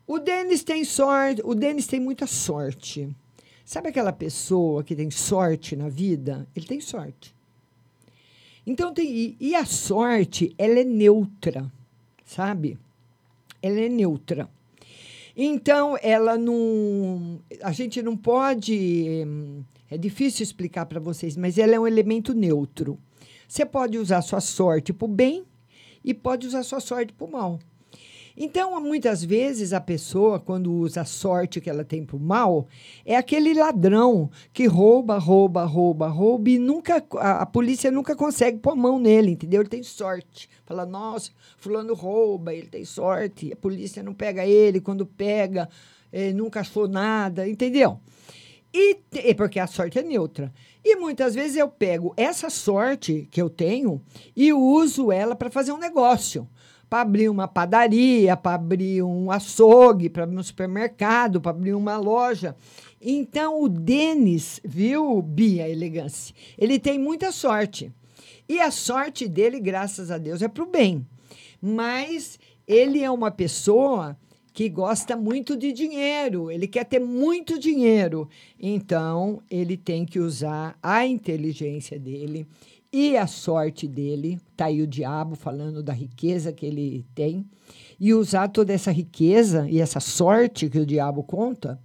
[0.04, 3.08] O Denis tem sorte, o Denis tem muita sorte.
[3.64, 6.44] Sabe aquela pessoa que tem sorte na vida?
[6.56, 7.32] Ele tem sorte.
[8.66, 11.70] Então tem e a sorte, ela é neutra,
[12.24, 12.76] sabe?
[13.62, 14.50] Ela é neutra.
[15.42, 17.40] Então, ela não.
[17.62, 19.26] A gente não pode.
[19.90, 22.98] É difícil explicar para vocês, mas ela é um elemento neutro.
[23.48, 25.46] Você pode usar sua sorte para o bem
[26.04, 27.58] e pode usar sua sorte para o mal.
[28.42, 32.66] Então, muitas vezes, a pessoa, quando usa a sorte que ela tem para o mal,
[33.04, 38.56] é aquele ladrão que rouba, rouba, rouba, rouba e nunca, a, a polícia nunca consegue
[38.56, 39.60] pôr a mão nele, entendeu?
[39.60, 40.48] Ele tem sorte.
[40.64, 45.68] Fala, nossa, fulano rouba, ele tem sorte, a polícia não pega ele, quando pega,
[46.34, 48.00] nunca achou nada, entendeu?
[48.72, 50.50] E é porque a sorte é neutra.
[50.82, 54.00] E muitas vezes eu pego essa sorte que eu tenho
[54.34, 56.48] e uso ela para fazer um negócio.
[56.90, 61.96] Para abrir uma padaria, para abrir um açougue, para abrir um supermercado, para abrir uma
[61.96, 62.56] loja.
[63.00, 66.34] Então, o Denis, viu, Bia Elegância?
[66.58, 67.92] Ele tem muita sorte.
[68.48, 71.06] E a sorte dele, graças a Deus, é para o bem.
[71.62, 74.18] Mas ele é uma pessoa
[74.52, 78.28] que gosta muito de dinheiro, ele quer ter muito dinheiro.
[78.58, 82.46] Então, ele tem que usar a inteligência dele
[82.92, 84.40] e a sorte dele.
[84.50, 87.48] Está aí o diabo falando da riqueza que ele tem.
[87.98, 91.80] E usar toda essa riqueza e essa sorte que o diabo conta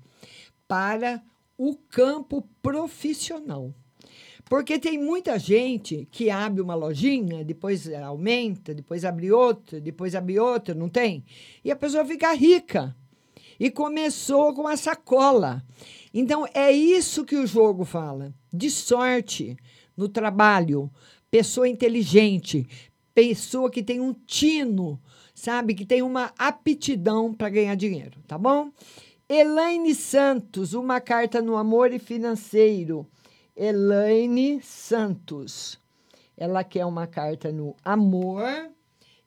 [0.68, 1.22] para
[1.58, 3.74] o campo profissional.
[4.46, 10.40] Porque tem muita gente que abre uma lojinha, depois aumenta, depois abre outra, depois abre
[10.40, 11.26] outra, não tem?
[11.64, 12.96] E a pessoa fica rica.
[13.60, 15.64] E começou com uma sacola.
[16.14, 19.58] Então, é isso que o jogo fala: de sorte
[19.96, 20.92] no trabalho,
[21.30, 22.68] pessoa inteligente,
[23.14, 25.00] pessoa que tem um tino,
[25.34, 25.74] sabe?
[25.74, 28.72] Que tem uma aptidão para ganhar dinheiro, tá bom?
[29.28, 33.08] Elaine Santos, uma carta no amor e financeiro.
[33.56, 35.80] Elaine Santos.
[36.38, 38.70] Ela quer uma carta no amor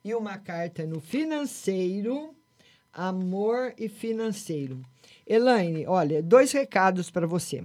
[0.03, 2.33] e uma carta no financeiro.
[2.93, 4.81] Amor e financeiro.
[5.27, 7.63] Elaine, olha, dois recados para você.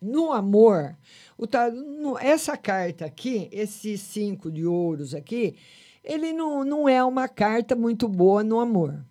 [0.00, 0.96] No amor,
[1.36, 5.56] o tar- no- essa carta aqui, esse cinco de ouros aqui,
[6.02, 9.04] ele não, não é uma carta muito boa no amor.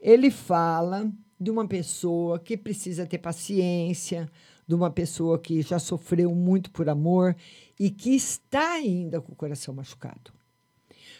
[0.00, 1.10] Ele fala
[1.40, 4.30] de uma pessoa que precisa ter paciência,
[4.66, 7.34] de uma pessoa que já sofreu muito por amor
[7.78, 10.32] e que está ainda com o coração machucado.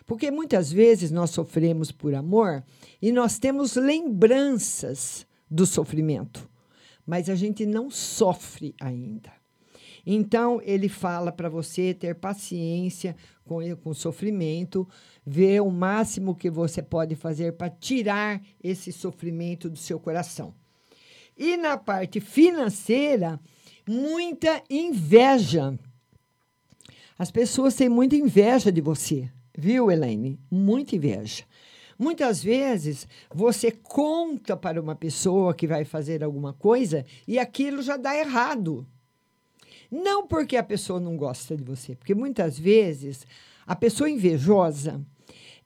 [0.06, 2.64] Porque muitas vezes nós sofremos por amor
[3.00, 6.48] e nós temos lembranças do sofrimento,
[7.06, 9.32] mas a gente não sofre ainda.
[10.04, 14.88] Então, ele fala para você ter paciência com, o sofrimento,
[15.24, 20.54] ver o máximo que você pode fazer para tirar esse sofrimento do seu coração.
[21.36, 23.40] E na parte financeira,
[23.88, 25.78] muita inveja.
[27.18, 30.40] As pessoas têm muita inveja de você, viu, Elaine?
[30.50, 31.44] Muita inveja.
[31.98, 37.96] Muitas vezes você conta para uma pessoa que vai fazer alguma coisa e aquilo já
[37.96, 38.86] dá errado.
[39.90, 43.26] Não porque a pessoa não gosta de você, porque muitas vezes
[43.66, 45.04] a pessoa invejosa,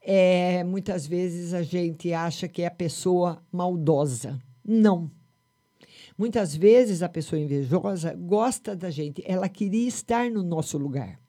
[0.00, 4.40] é, muitas vezes a gente acha que é a pessoa maldosa.
[4.64, 5.10] Não.
[6.18, 11.20] Muitas vezes a pessoa invejosa gosta da gente, ela queria estar no nosso lugar.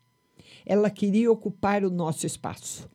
[0.66, 2.90] Ela queria ocupar o nosso espaço.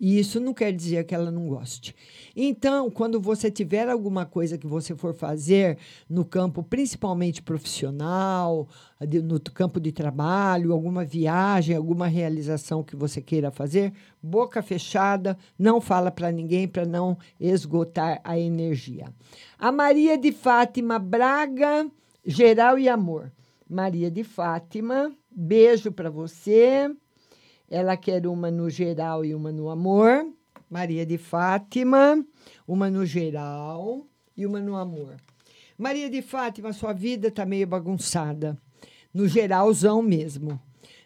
[0.00, 1.94] E isso não quer dizer que ela não goste.
[2.36, 5.76] Então, quando você tiver alguma coisa que você for fazer
[6.08, 8.68] no campo, principalmente profissional,
[9.24, 13.92] no campo de trabalho, alguma viagem, alguma realização que você queira fazer,
[14.22, 19.12] boca fechada, não fala para ninguém para não esgotar a energia.
[19.58, 21.90] A Maria de Fátima Braga,
[22.24, 23.32] geral e amor.
[23.68, 26.88] Maria de Fátima, beijo para você.
[27.70, 30.26] Ela quer uma no geral e uma no amor.
[30.70, 32.24] Maria de Fátima,
[32.66, 34.06] uma no geral
[34.36, 35.16] e uma no amor.
[35.76, 38.56] Maria de Fátima, sua vida está meio bagunçada.
[39.12, 40.60] No geralzão mesmo.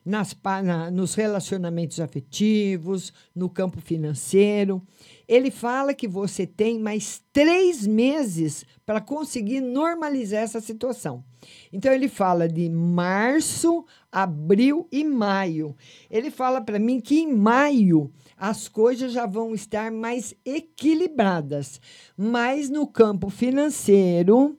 [0.05, 4.83] Nas, na- nos relacionamentos afetivos, no campo financeiro.
[5.29, 11.25] Ele fala que você tem mais três meses para conseguir normalizar essa situação.
[11.73, 15.75] Então, ele fala de março, abril e maio.
[16.11, 21.81] Ele fala para mim que em maio as coisas já vão estar mais equilibradas,
[22.17, 24.59] mas no campo financeiro.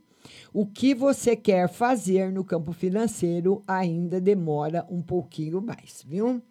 [0.53, 6.41] O que você quer fazer no campo financeiro ainda demora um pouquinho mais, viu?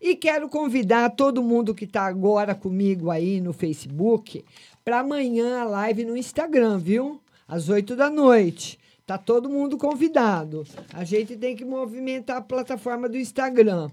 [0.00, 4.44] E quero convidar todo mundo que está agora comigo aí no Facebook
[4.84, 7.18] para amanhã a live no Instagram, viu?
[7.48, 8.78] Às 8 da noite.
[9.06, 10.64] Tá todo mundo convidado.
[10.92, 13.88] A gente tem que movimentar a plataforma do Instagram.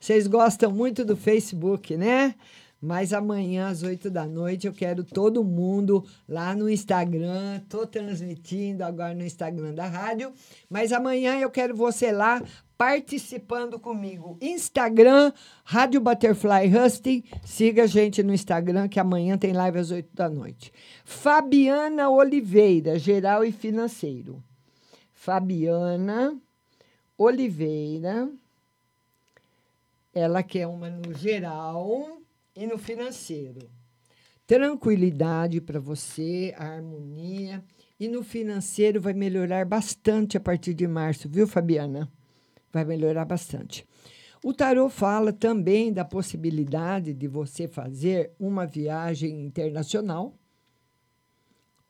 [0.00, 2.34] Vocês gostam muito do Facebook, né?
[2.80, 7.56] Mas amanhã, às 8 da noite, eu quero todo mundo lá no Instagram.
[7.56, 10.32] Estou transmitindo agora no Instagram da rádio.
[10.68, 12.42] Mas amanhã eu quero você lá
[12.76, 14.38] participando comigo.
[14.40, 15.30] Instagram,
[15.62, 17.22] Rádio Butterfly Husting.
[17.44, 20.72] Siga a gente no Instagram, que amanhã tem live às 8 da noite.
[21.04, 24.42] Fabiana Oliveira, geral e financeiro.
[25.24, 26.38] Fabiana
[27.16, 28.30] Oliveira.
[30.12, 32.20] Ela quer uma no geral
[32.54, 33.70] e no financeiro.
[34.46, 37.64] Tranquilidade para você, harmonia.
[37.98, 42.06] E no financeiro vai melhorar bastante a partir de março, viu, Fabiana?
[42.70, 43.86] Vai melhorar bastante.
[44.42, 50.34] O tarô fala também da possibilidade de você fazer uma viagem internacional,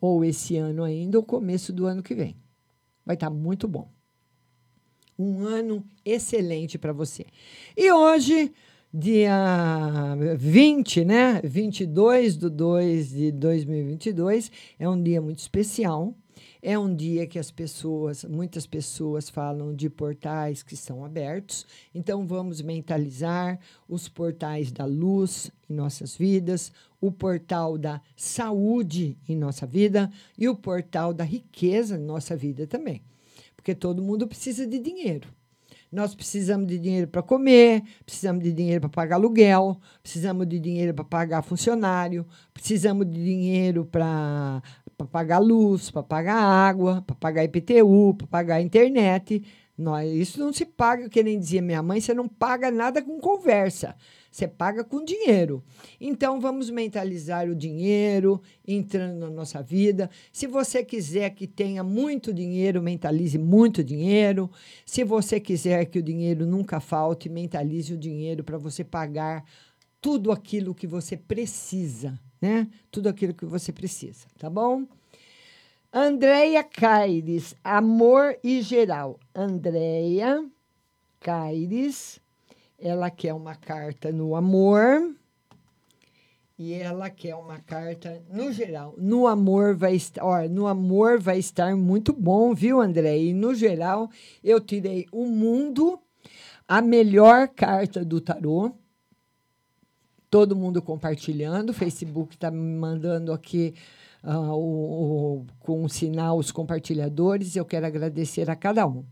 [0.00, 2.43] ou esse ano ainda, ou começo do ano que vem.
[3.04, 3.88] Vai estar muito bom.
[5.18, 7.26] Um ano excelente para você.
[7.76, 8.52] E hoje,
[8.92, 11.40] dia 20, né?
[11.44, 16.14] 22 de 2 de 2022, é um dia muito especial.
[16.62, 21.66] É um dia que as pessoas, muitas pessoas falam de portais que são abertos.
[21.94, 26.72] Então vamos mentalizar os portais da luz em nossas vidas,
[27.06, 32.66] o portal da saúde em nossa vida e o portal da riqueza em nossa vida
[32.66, 33.02] também.
[33.54, 35.28] Porque todo mundo precisa de dinheiro.
[35.90, 40.92] Nós precisamos de dinheiro para comer, precisamos de dinheiro para pagar aluguel, precisamos de dinheiro
[40.92, 44.60] para pagar funcionário, precisamos de dinheiro para
[45.12, 49.40] pagar luz, para pagar água, para pagar IPTU, para pagar internet.
[49.76, 53.18] Nós, isso não se paga, que nem dizia minha mãe, você não paga nada com
[53.18, 53.96] conversa.
[54.30, 55.62] Você paga com dinheiro.
[56.00, 60.08] Então, vamos mentalizar o dinheiro entrando na nossa vida.
[60.32, 64.50] Se você quiser que tenha muito dinheiro, mentalize muito dinheiro.
[64.86, 69.44] Se você quiser que o dinheiro nunca falte, mentalize o dinheiro para você pagar
[70.00, 72.68] tudo aquilo que você precisa, né?
[72.90, 74.84] Tudo aquilo que você precisa, tá bom?
[75.96, 79.16] Andréia Caires, amor e geral.
[79.32, 80.44] Andréia
[81.20, 82.20] Caires,
[82.76, 85.14] ela quer uma carta no amor
[86.58, 88.96] e ela quer uma carta no geral.
[88.98, 93.16] No amor vai estar, ó, no amor vai estar muito bom, viu, André?
[93.16, 94.10] E no geral,
[94.42, 96.00] eu tirei o mundo,
[96.66, 98.72] a melhor carta do tarô.
[100.28, 101.70] todo mundo compartilhando.
[101.70, 103.72] O Facebook está me mandando aqui
[104.24, 107.54] ah, o, o- com sinal os compartilhadores.
[107.54, 109.04] Eu quero agradecer a cada um.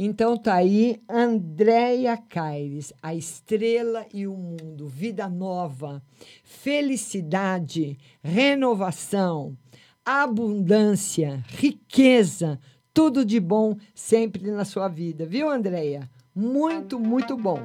[0.00, 6.00] Então tá aí Andréia Caires, a estrela e o mundo, vida nova,
[6.44, 9.56] felicidade, renovação,
[10.04, 12.60] abundância, riqueza,
[12.94, 16.08] tudo de bom sempre na sua vida, viu, Andréia?
[16.34, 17.58] Muito, muito bom.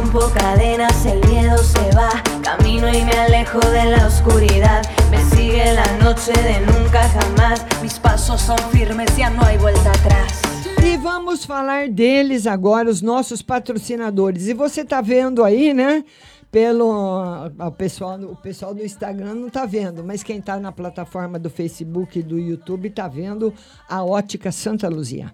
[0.00, 2.10] Rompo cadenas, el miedo se va.
[2.42, 4.82] Camino y me alejo de la oscuridad.
[5.10, 7.66] Me sigue la noche de nunca jamás.
[7.82, 10.40] Mis pasos firmes, ya no hay vuelta atrás.
[10.82, 14.48] E vamos falar deles agora, os nossos patrocinadores.
[14.48, 16.02] E você tá vendo aí, né?
[16.50, 21.38] Pelo o pessoal, o pessoal do Instagram não tá vendo, mas quem tá na plataforma
[21.38, 23.52] do Facebook e do YouTube tá vendo
[23.86, 25.30] a Ótica Santa Luzia.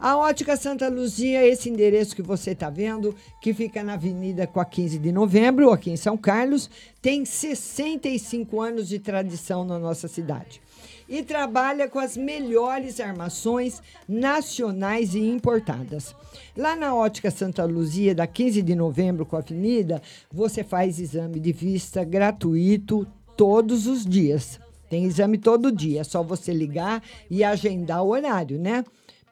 [0.00, 4.60] A Ótica Santa Luzia, esse endereço que você está vendo, que fica na Avenida com
[4.60, 6.70] a 15 de Novembro, aqui em São Carlos,
[7.02, 10.62] tem 65 anos de tradição na nossa cidade
[11.08, 16.14] e trabalha com as melhores armações nacionais e importadas.
[16.56, 20.00] Lá na Ótica Santa Luzia, da 15 de novembro com a Avenida,
[20.30, 23.04] você faz exame de vista gratuito
[23.36, 24.60] todos os dias.
[24.88, 28.84] Tem exame todo dia, é só você ligar e agendar o horário, né?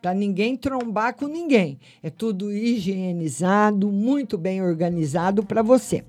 [0.07, 1.81] Para ninguém trombar com ninguém.
[2.01, 6.05] É tudo higienizado, muito bem organizado para você.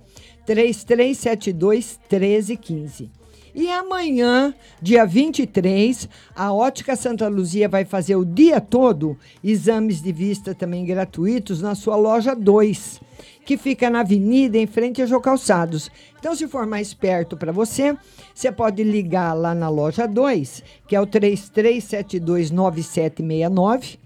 [0.45, 3.09] 3372 1315.
[3.55, 10.11] E amanhã, dia 23, a Ótica Santa Luzia vai fazer o dia todo exames de
[10.11, 13.01] vista também gratuitos na sua loja 2,
[13.47, 15.89] que fica na avenida em frente a Jô Calçados.
[16.19, 17.95] Então, se for mais perto para você,
[18.35, 23.99] você pode ligar lá na loja 2, que é o 33729769.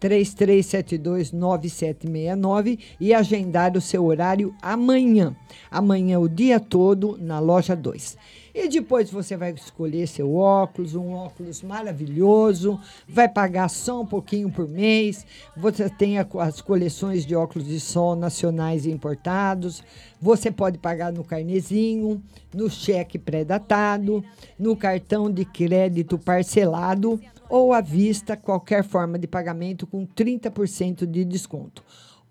[0.00, 5.34] 33729769 e agendar o seu horário amanhã.
[5.70, 8.16] Amanhã o dia todo na loja 2.
[8.54, 14.48] E depois você vai escolher seu óculos, um óculos maravilhoso, vai pagar só um pouquinho
[14.48, 15.26] por mês.
[15.56, 19.82] Você tem as coleções de óculos de sol nacionais e importados.
[20.20, 22.22] Você pode pagar no carnezinho,
[22.54, 24.24] no cheque pré-datado,
[24.56, 27.20] no cartão de crédito parcelado
[27.50, 31.82] ou à vista, qualquer forma de pagamento com 30% de desconto.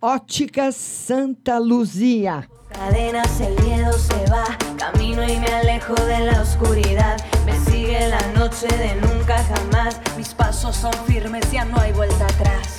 [0.05, 2.45] Óticas Santa Luzia.
[2.67, 4.43] Cadenas, el miedo se va.
[4.77, 7.15] Camino y me alejo de la oscuridad.
[7.45, 10.01] Me sigue la noche de nunca jamás.
[10.17, 12.75] Mis pasos son firmes, ya no hay vuelta atrás.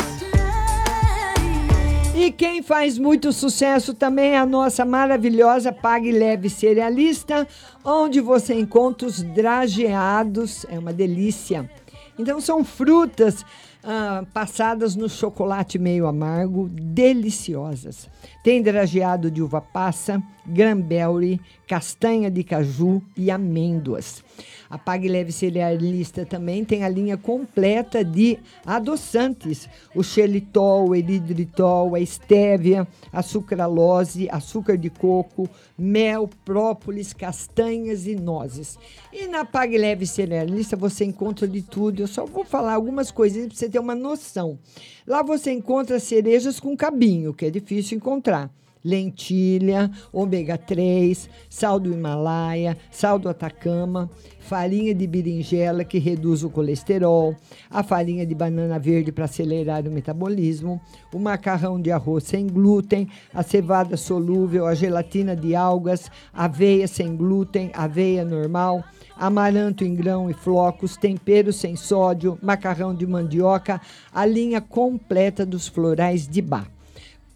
[2.15, 7.49] E quem faz muito sucesso também é a nossa maravilhosa Pague Leve Cerealista,
[7.83, 11.71] onde você encontra os drageados, é uma delícia.
[12.19, 13.45] Então são frutas
[13.85, 18.09] ah, passadas no chocolate meio amargo, deliciosas.
[18.43, 24.23] Tem drageado de uva passa, granberry, castanha de caju e amêndoas.
[24.69, 31.95] A Pague Leve Cerealista também tem a linha completa de adoçantes: o xelitol, o eridritol,
[31.95, 38.79] a estévia, a sucralose, açúcar de coco, mel, própolis, castanhas e nozes.
[39.13, 42.01] E na Pague Leve Cerealista você encontra de tudo.
[42.01, 44.59] Eu só vou falar algumas coisinhas para você ter uma noção.
[45.07, 48.51] Lá você encontra cerejas com cabinho, que é difícil encontrar
[48.85, 56.51] lentilha, ômega 3, sal do Himalaia, sal do Atacama, farinha de berinjela que reduz o
[56.51, 57.35] colesterol,
[57.71, 60.81] a farinha de banana verde para acelerar o metabolismo,
[61.13, 67.17] o macarrão de arroz sem glúten, a cevada solúvel, a gelatina de algas, aveia sem
[67.17, 68.85] glúten, aveia normal,
[69.17, 73.81] amaranto em grão e flocos, tempero sem sódio, macarrão de mandioca,
[74.13, 76.74] a linha completa dos florais de Bach.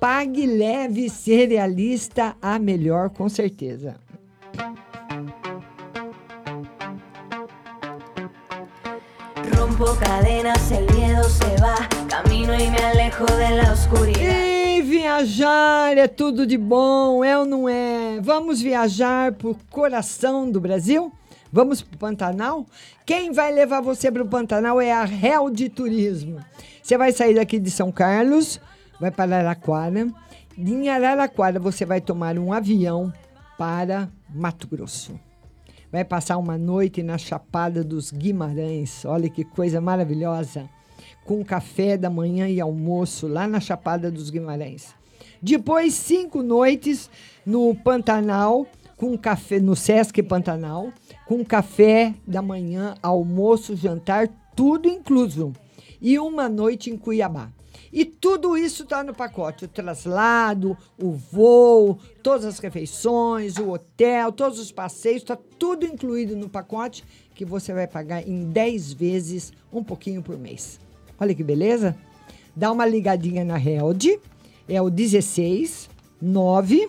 [0.00, 3.94] Pague Leve Cerealista, a melhor com certeza.
[9.72, 11.88] Rompo cadenas, el miedo se va.
[12.06, 14.82] Camino y me alejo de la oscuridad.
[14.84, 18.20] Viajar é tudo de bom, é ou não é?
[18.20, 21.10] Vamos viajar pro coração do Brasil?
[21.50, 22.66] Vamos pro Pantanal?
[23.06, 26.38] Quem vai levar você pro Pantanal é a Réu de Turismo.
[26.82, 28.60] Você vai sair daqui de São Carlos,
[29.00, 30.06] vai para Araraquara.
[30.58, 33.10] Em Araraquara você vai tomar um avião
[33.56, 35.18] para Mato Grosso.
[35.92, 39.04] Vai passar uma noite na Chapada dos Guimarães.
[39.04, 40.66] Olha que coisa maravilhosa.
[41.22, 44.94] Com café da manhã e almoço lá na Chapada dos Guimarães.
[45.40, 47.10] Depois, cinco noites
[47.44, 48.66] no Pantanal,
[48.96, 50.90] com café no Sesc Pantanal,
[51.26, 55.52] com café da manhã, almoço, jantar, tudo incluso.
[56.00, 57.50] E uma noite em Cuiabá.
[57.92, 64.32] E tudo isso está no pacote: o traslado, o voo, todas as refeições, o hotel,
[64.32, 67.04] todos os passeios, está tudo incluído no pacote
[67.34, 70.78] que você vai pagar em 10 vezes, um pouquinho por mês.
[71.18, 71.96] Olha que beleza?
[72.54, 74.20] Dá uma ligadinha na Held,
[74.68, 75.88] é o 16
[76.20, 76.88] 9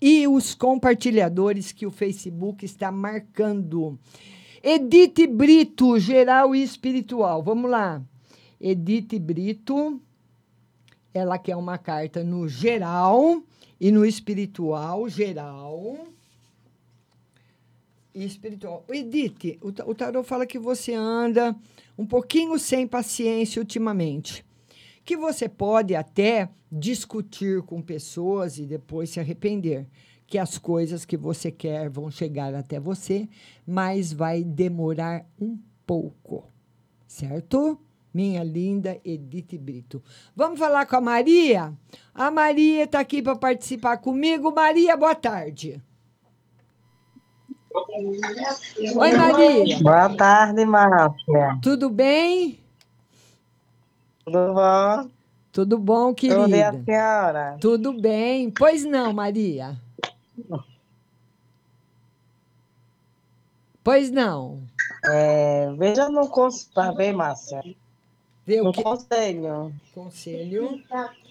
[0.00, 3.98] e os compartilhadores que o Facebook está marcando.
[4.62, 7.42] Edith Brito, geral e espiritual.
[7.42, 8.00] Vamos lá.
[8.60, 10.00] Edith Brito,
[11.12, 13.42] ela quer uma carta no geral
[13.80, 16.06] e no espiritual, geral
[18.14, 18.84] e espiritual.
[18.88, 21.54] Edith, o, o tarot fala que você anda
[21.98, 24.44] um pouquinho sem paciência ultimamente.
[25.04, 29.86] Que você pode até discutir com pessoas e depois se arrepender.
[30.26, 33.28] Que as coisas que você quer vão chegar até você,
[33.66, 35.56] mas vai demorar um
[35.86, 36.44] pouco.
[37.06, 37.78] Certo?
[38.16, 40.02] Minha linda Edith Brito.
[40.34, 41.74] Vamos falar com a Maria?
[42.14, 44.50] A Maria está aqui para participar comigo.
[44.54, 45.82] Maria, boa tarde.
[48.96, 49.78] Oi, Maria.
[49.82, 51.58] Boa tarde, Márcia.
[51.62, 52.58] Tudo bem?
[54.24, 55.10] Tudo bom?
[55.52, 56.40] Tudo bom, querida?
[56.40, 57.58] Tudo bem, a senhora?
[57.60, 58.50] Tudo bem.
[58.50, 59.76] Pois não, Maria?
[63.84, 64.62] Pois não.
[65.04, 67.62] É, veja no consultório, bem, Márcia.
[68.46, 68.80] Vê o Um que...
[68.80, 69.74] conselho.
[69.92, 70.80] Conselho.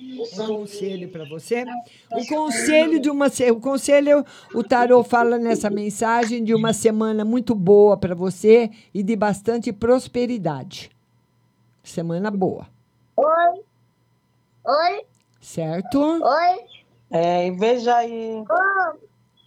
[0.02, 1.64] Um conselho para você.
[2.12, 7.56] O conselho de uma o conselho o tarô fala nessa mensagem de uma semana muito
[7.56, 10.92] boa para você e de bastante prosperidade.
[11.82, 12.68] Semana boa,
[13.16, 13.62] Oi.
[14.66, 15.06] Oi.
[15.40, 16.00] certo?
[16.02, 16.66] Oi.
[17.12, 18.44] É, veja aí.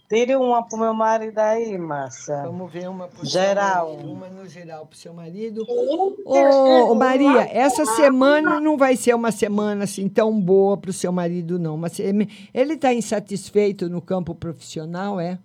[0.09, 2.41] Tire uma pro meu marido aí, Márcia.
[2.41, 3.95] Vamos ver uma pro Geral.
[3.99, 5.63] seu- uma no geral para o seu marido.
[5.69, 10.93] Ô, ô, Maria, essa semana não vai ser uma semana assim tão boa para o
[10.93, 11.77] seu marido, não.
[11.77, 15.37] Mas ele ele está insatisfeito no campo profissional, é?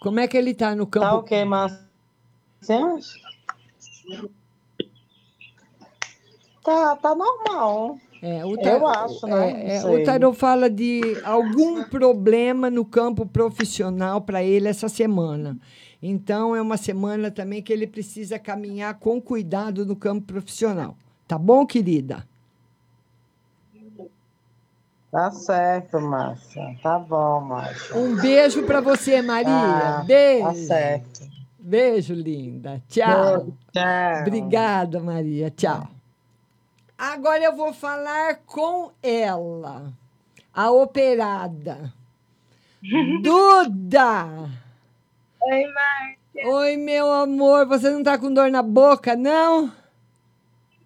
[0.00, 1.06] Como é que ele está no campo?
[1.06, 1.84] Tá ok, Márcia?
[6.64, 7.98] Tá, tá normal.
[8.28, 9.52] É, o Eu acho, né?
[9.52, 15.56] é, é, o tarô fala de algum problema no campo profissional para ele essa semana.
[16.02, 20.96] Então, é uma semana também que ele precisa caminhar com cuidado no campo profissional.
[21.28, 22.26] Tá bom, querida?
[25.12, 26.76] Tá certo, Márcia.
[26.82, 27.96] Tá bom, Márcia.
[27.96, 29.52] Um beijo para você, Maria.
[29.52, 30.46] Tá, beijo.
[30.46, 31.20] tá certo.
[31.60, 32.82] Beijo, linda.
[32.88, 33.46] Tchau.
[33.72, 34.20] Tchau.
[34.22, 35.48] Obrigada, Maria.
[35.48, 35.95] Tchau.
[36.98, 39.92] Agora eu vou falar com ela,
[40.52, 41.92] a operada.
[43.22, 44.50] Duda!
[45.42, 46.48] Oi, Márcia.
[46.48, 47.66] Oi, meu amor.
[47.66, 49.72] Você não tá com dor na boca, não?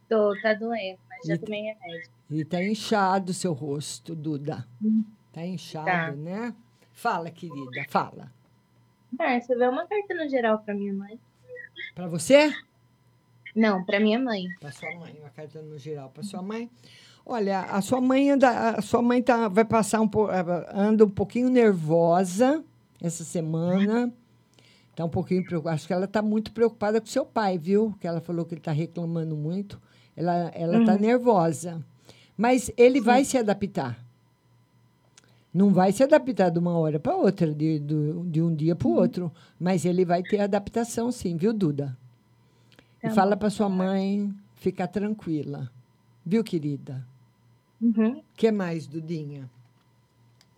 [0.09, 2.11] Tô, tá doendo, mas já tomei remédio.
[2.31, 4.66] E tá inchado o seu rosto, Duda.
[5.32, 6.11] Tá inchado, Tá.
[6.12, 6.55] né?
[6.93, 8.31] Fala, querida, fala.
[9.16, 11.19] Márcia, vê uma carta no geral pra minha mãe.
[11.95, 12.53] Pra você?
[13.55, 14.45] Não, para minha mãe.
[14.61, 16.71] Para sua mãe, uma carta no geral para sua mãe.
[17.27, 20.29] Olha, a sua mãe anda, a sua mãe tá, vai passar um po-
[20.73, 22.65] anda um pouquinho nervosa
[23.01, 24.13] essa semana.
[24.97, 25.75] Tá um pouquinho preocupada.
[25.75, 27.95] Acho que ela está muito preocupada com seu pai, viu?
[28.01, 29.81] Que ela falou que ele está reclamando muito.
[30.17, 30.99] Ela ela está Uhum.
[31.01, 31.85] nervosa.
[32.37, 34.03] Mas ele vai se adaptar.
[35.53, 38.89] Não vai se adaptar de uma hora para outra, de, do- de um dia para
[38.89, 39.33] o outro.
[39.59, 41.97] Mas ele vai ter adaptação, sim, viu, Duda?
[43.03, 43.41] E Tá fala bom.
[43.41, 45.71] para sua mãe ficar tranquila.
[46.25, 47.07] Viu, querida?
[47.81, 48.23] Uhum.
[48.37, 49.49] que mais, Dudinha?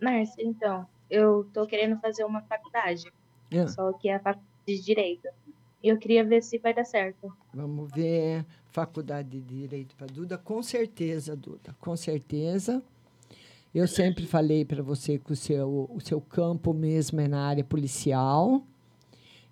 [0.01, 3.11] Márcia, então, eu tô querendo fazer uma faculdade.
[3.53, 3.67] Ah.
[3.67, 5.27] Só que é a faculdade de Direito.
[5.81, 7.31] E eu queria ver se vai dar certo.
[7.53, 8.45] Vamos ver.
[8.71, 10.37] Faculdade de Direito para Duda.
[10.37, 11.73] Com certeza, Duda.
[11.79, 12.81] Com certeza.
[13.73, 17.63] Eu sempre falei para você que o seu, o seu campo mesmo é na área
[17.63, 18.61] policial.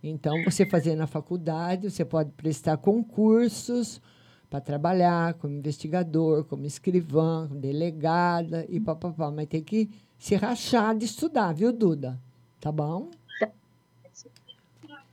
[0.03, 4.01] Então, você fazendo a faculdade, você pode prestar concursos
[4.49, 9.31] para trabalhar como investigador, como escrivã, como delegada e papapá.
[9.31, 12.19] Mas tem que se rachar de estudar, viu, Duda?
[12.59, 13.09] Tá bom?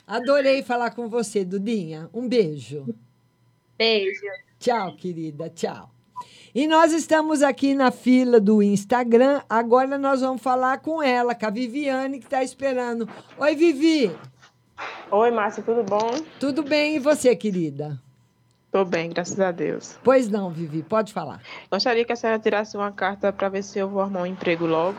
[0.06, 2.08] Adorei falar com você, Dudinha.
[2.14, 2.94] Um beijo.
[3.76, 4.22] Beijo.
[4.58, 5.50] Tchau, querida.
[5.50, 5.90] Tchau.
[6.54, 9.42] E nós estamos aqui na fila do Instagram.
[9.48, 13.08] Agora nós vamos falar com ela, com a Viviane, que está esperando.
[13.38, 14.10] Oi, Vivi.
[15.10, 16.10] Oi, Márcia, tudo bom?
[16.38, 17.98] Tudo bem e você, querida?
[18.70, 19.98] Tô bem, graças a Deus.
[20.04, 21.40] Pois não, Vivi, pode falar.
[21.70, 24.66] Gostaria que a senhora tirasse uma carta para ver se eu vou arrumar um emprego
[24.66, 24.98] logo.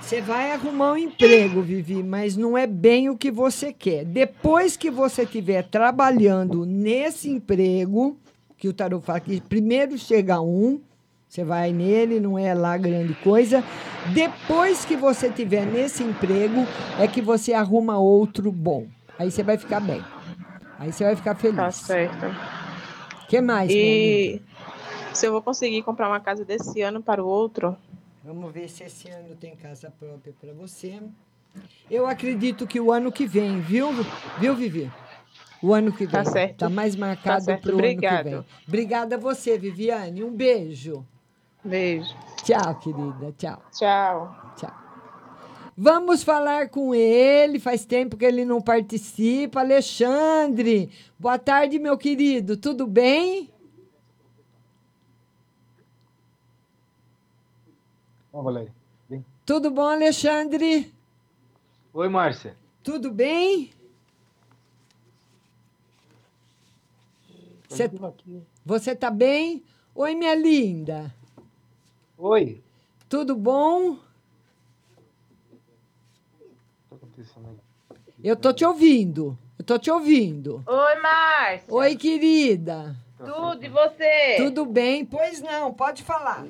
[0.00, 4.04] Você vai arrumar um emprego, Vivi, mas não é bem o que você quer.
[4.04, 8.16] Depois que você estiver trabalhando nesse emprego,
[8.56, 10.80] que o tarot fala que primeiro chega um,
[11.36, 13.62] você vai nele, não é lá grande coisa.
[14.14, 16.66] Depois que você estiver nesse emprego,
[16.98, 18.86] é que você arruma outro bom.
[19.18, 20.02] Aí você vai ficar bem.
[20.78, 21.56] Aí você vai ficar feliz.
[21.56, 22.26] Tá certo.
[23.24, 24.40] O que mais, E
[25.12, 27.76] se eu vou conseguir comprar uma casa desse ano para o outro?
[28.24, 31.00] Vamos ver se esse ano tem casa própria para você.
[31.90, 33.90] Eu acredito que o ano que vem, viu?
[34.38, 34.90] Viu, Vivi?
[35.62, 36.08] O ano que vem.
[36.08, 36.58] Tá certo.
[36.60, 38.44] Tá mais marcado certo, para o ano que vem.
[38.66, 40.24] Obrigada a você, Viviane.
[40.24, 41.04] Um beijo.
[41.66, 42.14] Beijo.
[42.44, 43.32] Tchau, querida.
[43.36, 43.62] Tchau.
[43.72, 44.54] Tchau.
[44.56, 44.86] Tchau.
[45.76, 47.58] Vamos falar com ele.
[47.58, 49.60] Faz tempo que ele não participa.
[49.60, 50.90] Alexandre.
[51.18, 52.56] Boa tarde, meu querido.
[52.56, 53.50] Tudo bem?
[58.32, 58.72] Ó, Valéria.
[59.08, 59.24] Vem.
[59.44, 60.92] Tudo bom, Alexandre?
[61.92, 62.56] Oi, Márcia.
[62.82, 63.70] Tudo bem?
[67.68, 67.90] Você,
[68.64, 69.64] você tá bem?
[69.94, 71.12] Oi, minha linda.
[72.18, 72.62] Oi.
[73.08, 73.90] Tudo bom?
[73.90, 74.00] O que
[76.88, 77.56] tá acontecendo aí?
[78.24, 79.38] Eu tô te ouvindo.
[79.58, 80.62] Eu tô te ouvindo.
[80.66, 81.74] Oi, Márcia.
[81.74, 82.96] Oi, querida.
[83.18, 84.36] Tudo, e você?
[84.38, 85.04] Tudo bem?
[85.04, 86.46] Pois não, pode falar.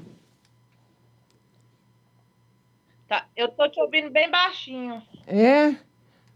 [3.08, 5.02] Tá, eu tô te ouvindo bem baixinho.
[5.26, 5.76] É?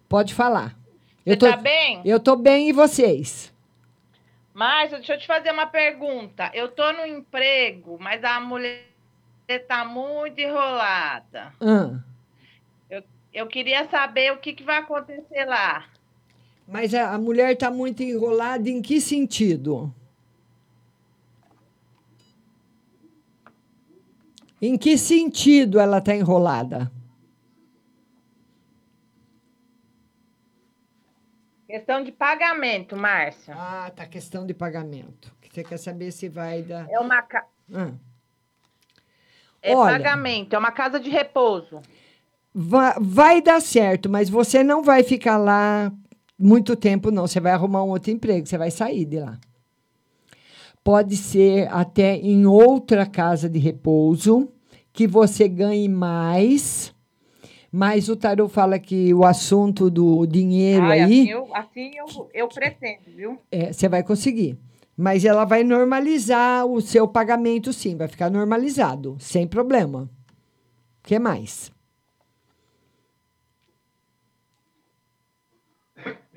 [0.08, 0.76] Pode falar.
[1.24, 2.02] Você eu tô, tá bem?
[2.04, 3.52] Eu tô bem e vocês?
[4.52, 6.50] Márcia, deixa eu te fazer uma pergunta.
[6.52, 8.89] Eu tô no emprego, mas a mulher
[9.58, 11.52] tá muito enrolada.
[11.60, 11.98] Ah,
[12.88, 13.02] Eu,
[13.32, 15.86] eu queria saber o que, que vai acontecer lá.
[16.66, 19.92] mas a, a mulher tá muito enrolada em que sentido?
[24.62, 26.90] Em que sentido ela tá enrolada?
[31.66, 33.54] Questão de pagamento, Márcia.
[33.56, 35.32] Ah, tá questão de pagamento.
[35.50, 36.88] Você quer saber se vai dar.
[36.90, 37.46] É uma ca...
[37.72, 37.92] Ah.
[39.62, 39.92] É Olha.
[39.92, 41.80] pagamento, é uma casa de repouso.
[42.54, 45.92] Va- vai dar certo, mas você não vai ficar lá
[46.38, 47.26] muito tempo, não.
[47.26, 49.38] Você vai arrumar um outro emprego, você vai sair de lá.
[50.82, 54.48] Pode ser até em outra casa de repouso,
[54.92, 56.92] que você ganhe mais.
[57.70, 61.20] Mas o tarot fala que o assunto do dinheiro Ai, aí.
[61.20, 63.38] assim eu, assim eu, eu pretendo, viu?
[63.52, 64.58] É, você vai conseguir.
[65.00, 67.96] Mas ela vai normalizar o seu pagamento, sim.
[67.96, 70.02] Vai ficar normalizado, sem problema.
[70.02, 70.08] O
[71.04, 71.72] que mais?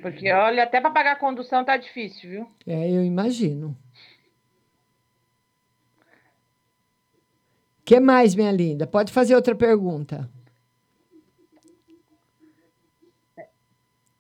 [0.02, 2.48] Porque, olha, até para pagar a condução tá difícil, viu?
[2.65, 3.76] É, eu imagino.
[7.81, 8.88] O que mais, minha linda?
[8.88, 10.30] Pode fazer outra pergunta.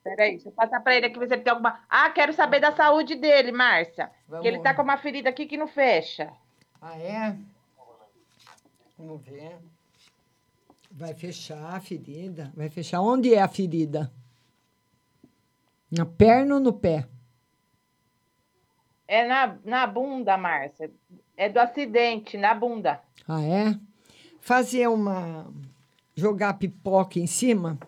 [0.03, 1.79] Peraí, deixa eu passar para ele aqui ver se ele tem alguma.
[1.89, 4.11] Ah, quero saber da saúde dele, Márcia.
[4.41, 6.33] Que ele tá com uma ferida aqui que não fecha.
[6.81, 7.37] Ah, é?
[8.97, 9.57] Vamos ver.
[10.91, 12.51] Vai fechar a ferida.
[12.53, 12.99] Vai fechar.
[12.99, 14.11] Onde é a ferida?
[15.89, 17.07] Na perna ou no pé?
[19.07, 20.91] É na, na bunda, Márcia.
[21.37, 22.99] É do acidente, na bunda.
[23.27, 23.79] Ah, é?
[24.41, 25.49] Fazer uma.
[26.15, 27.79] Jogar pipoca em cima,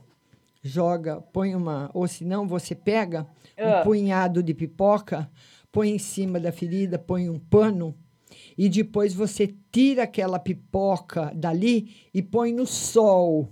[0.68, 1.92] joga, põe uma.
[1.94, 3.28] Ou se não, você pega
[3.58, 3.82] um Ah.
[3.84, 5.30] punhado de pipoca,
[5.72, 7.96] põe em cima da ferida, põe um pano,
[8.58, 13.48] e depois você tira aquela pipoca dali e põe no sol.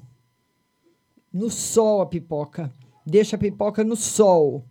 [1.32, 2.72] No sol a pipoca.
[3.06, 4.66] Deixa a pipoca no sol.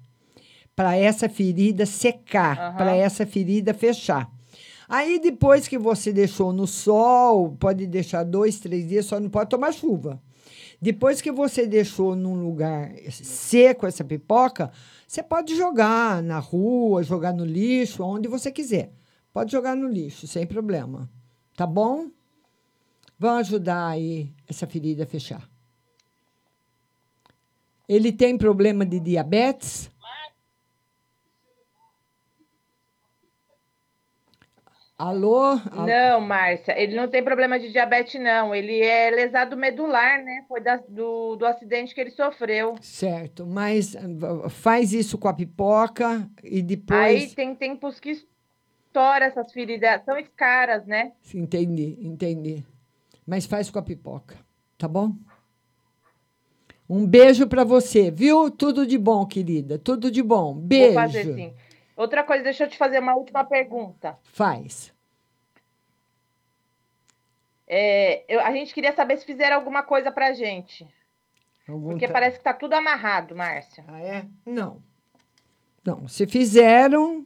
[0.74, 2.77] Para essa ferida secar, Aham.
[2.77, 4.31] para essa ferida fechar.
[4.89, 9.48] Aí depois que você deixou no sol, pode deixar dois, três dias, só não pode
[9.51, 10.20] tomar chuva.
[10.83, 14.73] Depois que você deixou num lugar seco essa pipoca,
[15.07, 18.93] você pode jogar na rua, jogar no lixo, onde você quiser.
[19.33, 21.09] Pode jogar no lixo, sem problema.
[21.55, 22.11] Tá bom?
[23.17, 25.49] Vão ajudar aí essa ferida a fechar.
[27.89, 29.89] Ele tem problema de diabetes?
[35.07, 35.59] Alô?
[35.73, 38.55] Al- Não, Márcia, ele não tem problema de diabetes, não.
[38.55, 40.45] Ele é lesado medular, né?
[40.47, 42.77] Foi da- do, do acidente que ele sofreu.
[42.81, 47.01] Certo, mas ah, faz isso com a pipoca e depois.
[47.01, 50.05] Aí tem tempos que estoura essas feridas.
[50.05, 51.11] São escaras, né?
[51.35, 52.65] Entendi, entendi.
[53.27, 54.37] Mas faz com a pipoca,
[54.79, 55.16] tá bom?
[56.89, 58.51] Um beijo para você, viu?
[58.53, 59.79] Tudo de bom, querida.
[59.81, 60.55] Tudo de bom.
[60.55, 60.93] Beijo.
[60.95, 61.53] Vou fazer sim.
[62.03, 64.19] Outra coisa, deixa eu te fazer uma última pergunta.
[64.24, 64.93] Faz.
[67.65, 70.85] É, eu- a gente queria saber se fizeram alguma coisa pra gente.
[71.69, 73.85] Algum Porque parece que tá tudo amarrado, Márcia.
[73.87, 74.27] Ah, é?
[74.45, 74.83] Não.
[75.85, 77.24] Não, se fizeram,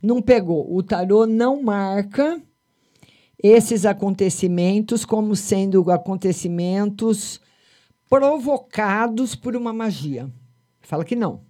[0.00, 0.72] não pegou.
[0.72, 2.40] O tarô não marca
[3.42, 7.40] esses acontecimentos como sendo acontecimentos
[8.08, 10.30] provocados por uma magia.
[10.82, 11.47] Fala que não.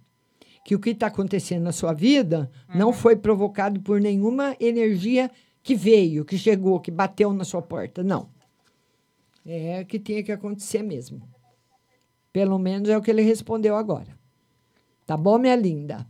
[0.63, 5.31] Que o que está acontecendo na sua vida não foi provocado por nenhuma energia
[5.63, 8.03] que veio, que chegou, que bateu na sua porta.
[8.03, 8.29] Não.
[9.45, 11.21] É que tinha que acontecer mesmo.
[12.31, 14.17] Pelo menos é o que ele respondeu agora.
[15.05, 16.05] Tá bom, minha linda?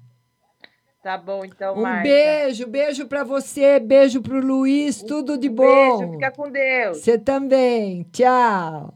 [1.02, 5.98] Tá bom, então, Um beijo, beijo para você, beijo pro Luiz, tudo de bom.
[6.00, 6.98] Beijo, fica com Deus.
[6.98, 8.04] Você também.
[8.12, 8.94] Tchau.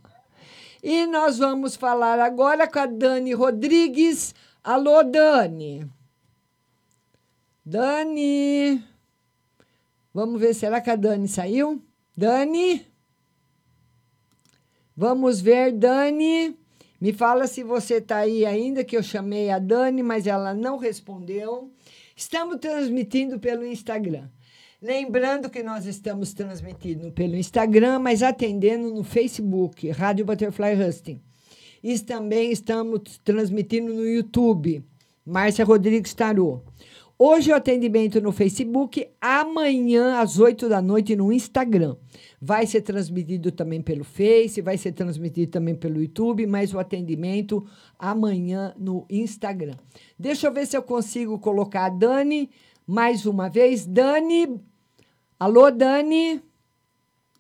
[0.84, 4.36] E nós vamos falar agora com a Dani Rodrigues.
[4.64, 5.86] Alô, Dani.
[7.66, 8.82] Dani.
[10.14, 11.84] Vamos ver, será que a Dani saiu?
[12.16, 12.88] Dani?
[14.96, 16.58] Vamos ver, Dani.
[17.02, 20.78] Me fala se você está aí ainda, que eu chamei a Dani, mas ela não
[20.78, 21.70] respondeu.
[22.16, 24.30] Estamos transmitindo pelo Instagram.
[24.82, 31.22] Lembrando que nós estamos transmitindo pelo Instagram, mas atendendo no Facebook, Rádio Butterfly Husting.
[31.84, 34.82] E também estamos transmitindo no YouTube,
[35.26, 36.62] Márcia Rodrigues Tarô.
[37.20, 41.98] Hoje o atendimento no Facebook, amanhã às 8 da noite no Instagram.
[42.42, 47.68] Vai ser transmitido também pelo Face, vai ser transmitido também pelo YouTube, mas o atendimento
[48.00, 49.76] amanhã no Instagram.
[50.18, 52.50] Deixa eu ver se eu consigo colocar a Dani
[52.88, 53.86] mais uma vez.
[53.86, 54.58] Dani,
[55.38, 56.42] alô Dani?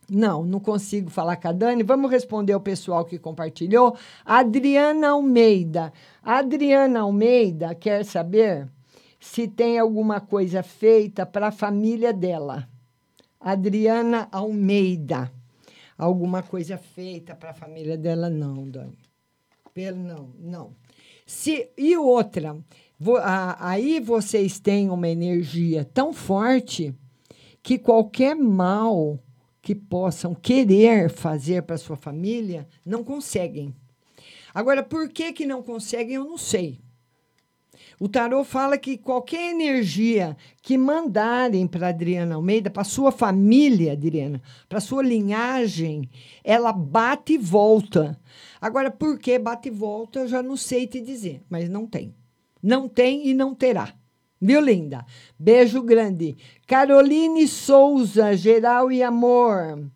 [0.09, 1.81] Não, não consigo falar com a Dani.
[1.83, 3.95] Vamos responder ao pessoal que compartilhou.
[4.25, 5.93] Adriana Almeida.
[6.21, 8.67] Adriana Almeida quer saber
[9.19, 12.67] se tem alguma coisa feita para a família dela.
[13.39, 15.31] Adriana Almeida.
[15.97, 18.29] Alguma coisa feita para a família dela?
[18.29, 18.97] Não, Dani.
[19.73, 20.71] Pelo, não, não.
[21.25, 22.57] Se, e outra,
[22.99, 26.93] vo- a- aí vocês têm uma energia tão forte
[27.61, 29.17] que qualquer mal
[29.63, 33.73] que possam querer fazer para sua família não conseguem.
[34.53, 36.81] Agora, por que, que não conseguem, eu não sei.
[37.97, 44.41] O tarô fala que qualquer energia que mandarem para Adriana Almeida, para sua família, Adriana,
[44.67, 46.09] para sua linhagem,
[46.43, 48.19] ela bate e volta.
[48.59, 52.13] Agora, por que bate e volta, eu já não sei te dizer, mas não tem.
[52.61, 53.95] Não tem e não terá.
[54.45, 55.05] Viu, linda?
[55.39, 56.35] Beijo grande.
[56.67, 59.89] Caroline Souza, geral e amor.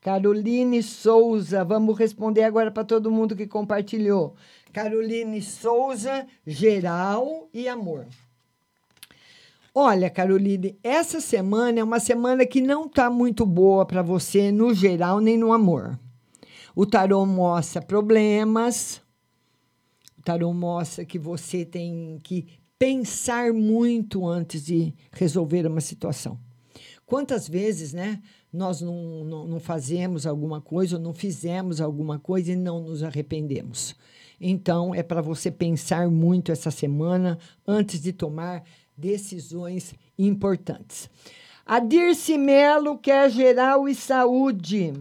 [0.00, 4.34] Caroline Souza, vamos responder agora para todo mundo que compartilhou.
[4.72, 8.08] Caroline Souza, geral e amor.
[9.72, 14.74] Olha, Caroline, essa semana é uma semana que não está muito boa para você no
[14.74, 15.96] geral nem no amor.
[16.74, 19.00] O tarô mostra problemas,
[20.18, 22.48] o tarô mostra que você tem que
[22.78, 26.38] pensar muito antes de resolver uma situação.
[27.06, 28.20] Quantas vezes, né,
[28.52, 33.02] nós não, não, não fazemos alguma coisa ou não fizemos alguma coisa e não nos
[33.02, 33.94] arrependemos?
[34.40, 38.64] Então, é para você pensar muito essa semana antes de tomar
[38.96, 41.08] decisões importantes.
[41.64, 44.92] A Dirce Melo quer geral e saúde.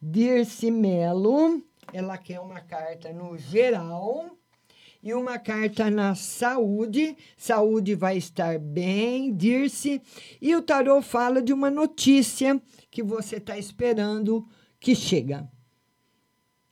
[0.00, 1.62] Dirce Melo,
[1.92, 4.35] ela quer uma carta no geral
[5.02, 7.16] e uma carta na saúde.
[7.36, 10.00] Saúde vai estar bem, Dirce.
[10.40, 12.60] E o tarô fala de uma notícia
[12.90, 14.46] que você está esperando
[14.80, 15.48] que chega.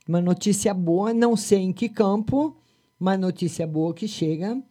[0.07, 2.55] Uma notícia boa, não sei em que campo,
[2.99, 4.61] uma notícia boa que chega.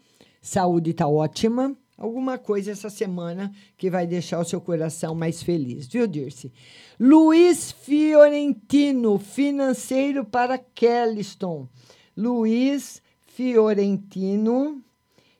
[0.40, 1.76] Saúde está ótima.
[1.96, 6.52] Alguma coisa essa semana que vai deixar o seu coração mais feliz, viu, Dirce?
[6.98, 11.68] Luiz Fiorentino, financeiro para Kelliston.
[12.16, 13.00] Luiz
[13.34, 14.80] Fiorentino,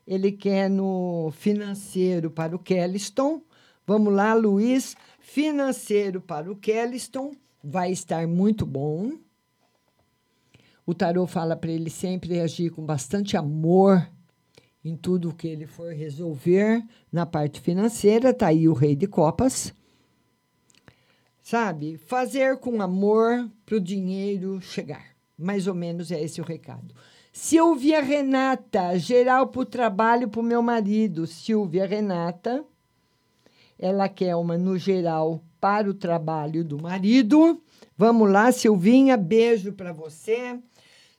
[0.05, 3.41] ele quer no financeiro para o Kelliston.
[3.87, 7.31] Vamos lá, Luiz, financeiro para o Kelliston.
[7.63, 9.13] Vai estar muito bom.
[10.85, 14.05] O tarô fala para ele sempre agir com bastante amor
[14.83, 18.33] em tudo que ele for resolver na parte financeira.
[18.33, 19.73] Tá aí o Rei de Copas.
[21.41, 21.95] Sabe?
[21.95, 25.15] Fazer com amor para o dinheiro chegar.
[25.37, 26.93] Mais ou menos é esse o recado.
[27.37, 31.27] Silvia Renata, geral para o trabalho para o meu marido.
[31.27, 32.63] Silvia Renata,
[33.77, 37.61] ela quer uma no geral para o trabalho do marido.
[37.97, 40.57] Vamos lá, Silvinha, beijo para você.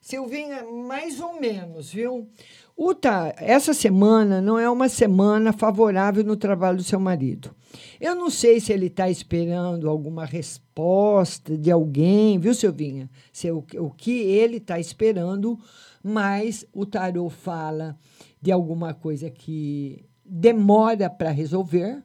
[0.00, 2.26] Silvinha, mais ou menos, viu?
[2.74, 7.54] Uta, essa semana não é uma semana favorável no trabalho do seu marido.
[8.00, 13.10] Eu não sei se ele está esperando alguma resposta de alguém, viu, Silvinha?
[13.32, 15.58] Se o, o que ele está esperando,
[16.06, 17.98] mas o tarô fala
[18.40, 22.00] de alguma coisa que demora para resolver,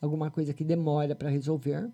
[0.00, 1.88] alguma coisa que demora para resolver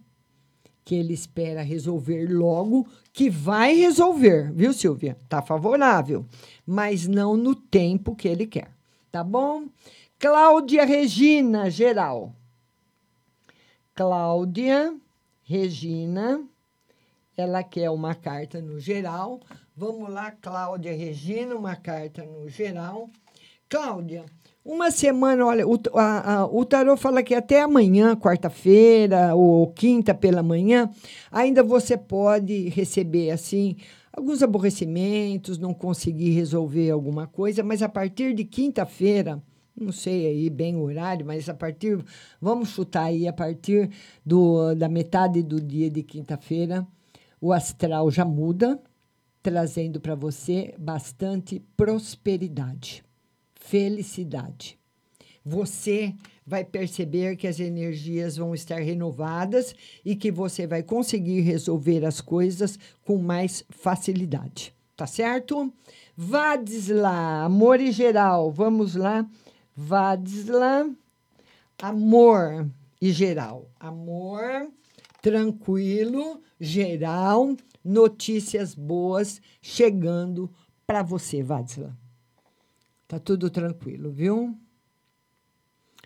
[0.87, 5.19] que ele espera resolver logo, que vai resolver, viu, Silvia?
[5.29, 6.25] Tá favorável,
[6.65, 8.71] mas não no tempo que ele quer,
[9.11, 9.67] tá bom?
[10.17, 12.33] Cláudia Regina, geral.
[13.93, 14.97] Cláudia
[15.43, 16.47] Regina,
[17.37, 19.41] ela quer uma carta no geral.
[19.79, 23.11] Vamos lá, Cláudia Regina, uma carta no geral.
[23.69, 24.25] Cláudia,
[24.65, 30.15] uma semana, olha, o, a, a, o tarô fala que até amanhã, quarta-feira ou quinta
[30.15, 30.89] pela manhã,
[31.31, 33.77] ainda você pode receber assim
[34.11, 39.43] alguns aborrecimentos, não conseguir resolver alguma coisa, mas a partir de quinta-feira,
[39.79, 42.03] não sei aí bem o horário, mas a partir,
[42.41, 43.91] vamos chutar aí, a partir
[44.25, 46.87] do, da metade do dia de quinta-feira,
[47.39, 48.81] o astral já muda,
[49.47, 53.07] trazendo para você bastante prosperidade
[53.67, 54.79] felicidade.
[55.45, 56.15] Você
[56.45, 59.75] vai perceber que as energias vão estar renovadas
[60.05, 64.75] e que você vai conseguir resolver as coisas com mais facilidade.
[64.97, 65.73] Tá certo?
[66.17, 68.51] Vadisla, amor e geral.
[68.51, 69.29] Vamos lá.
[69.77, 70.91] Vadisla,
[71.79, 72.67] amor
[73.01, 73.69] e geral.
[73.79, 74.69] Amor,
[75.21, 77.57] tranquilo, geral,
[77.87, 80.53] notícias boas chegando
[80.87, 81.97] para você, Vadisla.
[83.07, 84.59] Tá tudo tranquilo, viu?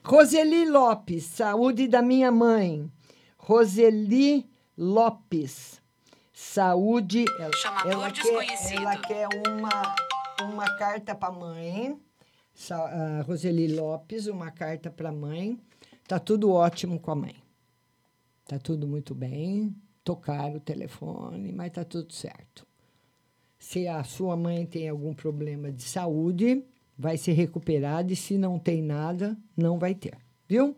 [0.05, 2.91] Roseli Lopes, saúde da minha mãe.
[3.39, 5.81] Roseli Lopes,
[6.33, 7.25] saúde.
[7.39, 8.69] Ela, Chamador ela desconhecido.
[8.69, 9.95] Quer, ela quer uma,
[10.43, 11.99] uma carta para mãe.
[12.55, 15.59] Sa, uh, Roseli Lopes, uma carta para mãe.
[16.07, 17.37] Tá tudo ótimo com a mãe.
[18.47, 19.75] Tá tudo muito bem.
[20.05, 22.67] Tocaram o telefone, mas tá tudo certo.
[23.59, 26.65] Se a sua mãe tem algum problema de saúde,
[26.99, 30.17] vai ser recuperado e se não tem nada, não vai ter,
[30.49, 30.77] viu?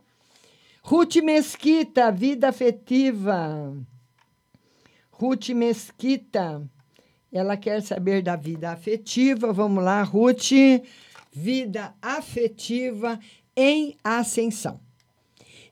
[0.82, 3.76] Ruth Mesquita, vida afetiva.
[5.12, 6.68] Ruth Mesquita,
[7.32, 9.52] ela quer saber da vida afetiva.
[9.52, 10.50] Vamos lá, Ruth.
[11.32, 13.18] Vida afetiva
[13.56, 14.80] em ascensão.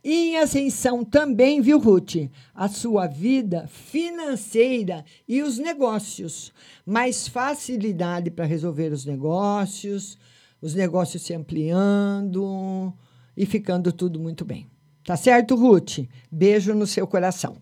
[0.02, 2.16] E em ascensão também, viu, Ruth?
[2.54, 6.52] A sua vida financeira e os negócios.
[6.86, 10.16] Mais facilidade para resolver os negócios,
[10.60, 12.92] os negócios se ampliando
[13.36, 14.66] e ficando tudo muito bem.
[15.04, 15.98] Tá certo, Ruth?
[16.30, 17.56] Beijo no seu coração.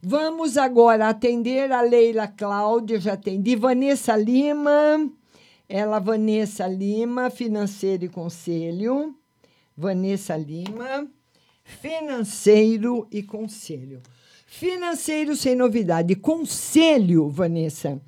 [0.00, 3.56] Vamos agora atender a Leila Cláudia, já atendi.
[3.56, 5.10] Vanessa Lima,
[5.68, 9.16] ela, Vanessa Lima, financeiro e conselho.
[9.76, 11.08] Vanessa Lima,
[11.66, 14.00] financeiro e conselho.
[14.46, 16.14] Financeiro sem novidade.
[16.14, 18.00] Conselho, Vanessa.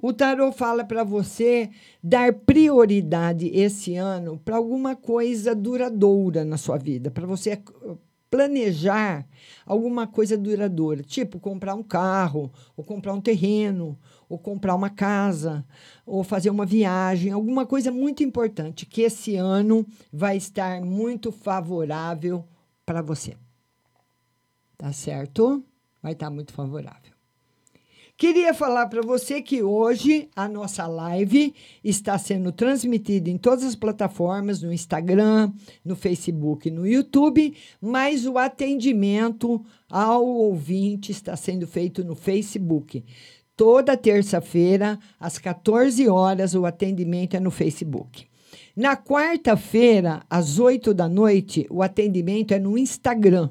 [0.00, 1.70] O tarot fala para você
[2.00, 7.60] dar prioridade esse ano para alguma coisa duradoura na sua vida, para você
[8.30, 9.26] planejar
[9.66, 13.98] alguma coisa duradoura, tipo comprar um carro, ou comprar um terreno,
[14.28, 15.64] ou comprar uma casa,
[16.06, 22.44] ou fazer uma viagem, alguma coisa muito importante que esse ano vai estar muito favorável
[22.88, 23.36] para você.
[24.78, 25.62] Tá certo?
[26.02, 27.12] Vai estar muito favorável.
[28.16, 31.54] Queria falar para você que hoje a nossa live
[31.84, 35.52] está sendo transmitida em todas as plataformas, no Instagram,
[35.84, 43.04] no Facebook, no YouTube, mas o atendimento ao ouvinte está sendo feito no Facebook.
[43.54, 48.27] Toda terça-feira, às 14 horas, o atendimento é no Facebook.
[48.78, 53.50] Na quarta-feira, às 8 da noite, o atendimento é no Instagram.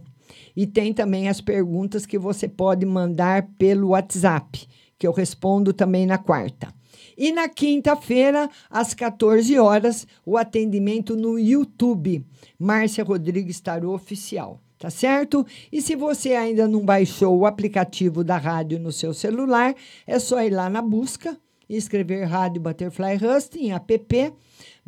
[0.55, 4.65] E tem também as perguntas que você pode mandar pelo WhatsApp,
[4.97, 6.73] que eu respondo também na quarta.
[7.17, 12.25] E na quinta-feira, às 14 horas, o atendimento no YouTube,
[12.57, 14.61] Márcia Rodrigues Tarô Oficial.
[14.79, 15.45] Tá certo?
[15.69, 19.75] E se você ainda não baixou o aplicativo da rádio no seu celular,
[20.05, 21.37] é só ir lá na busca
[21.69, 24.33] escrever Rádio Butterfly Husting, app.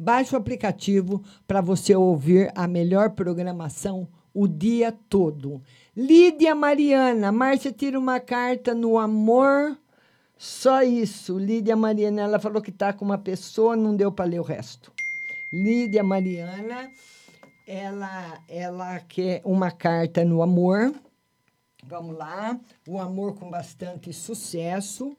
[0.02, 5.62] Baixe o aplicativo para você ouvir a melhor programação o dia todo.
[5.94, 9.78] Lídia Mariana, Márcia tira uma carta no amor.
[10.38, 11.38] Só isso.
[11.38, 14.90] Lídia Mariana, ela falou que está com uma pessoa, não deu para ler o resto.
[15.52, 16.90] Lídia Mariana,
[17.68, 20.96] ela, ela quer uma carta no amor.
[21.84, 22.58] Vamos lá.
[22.88, 25.18] O amor com bastante sucesso.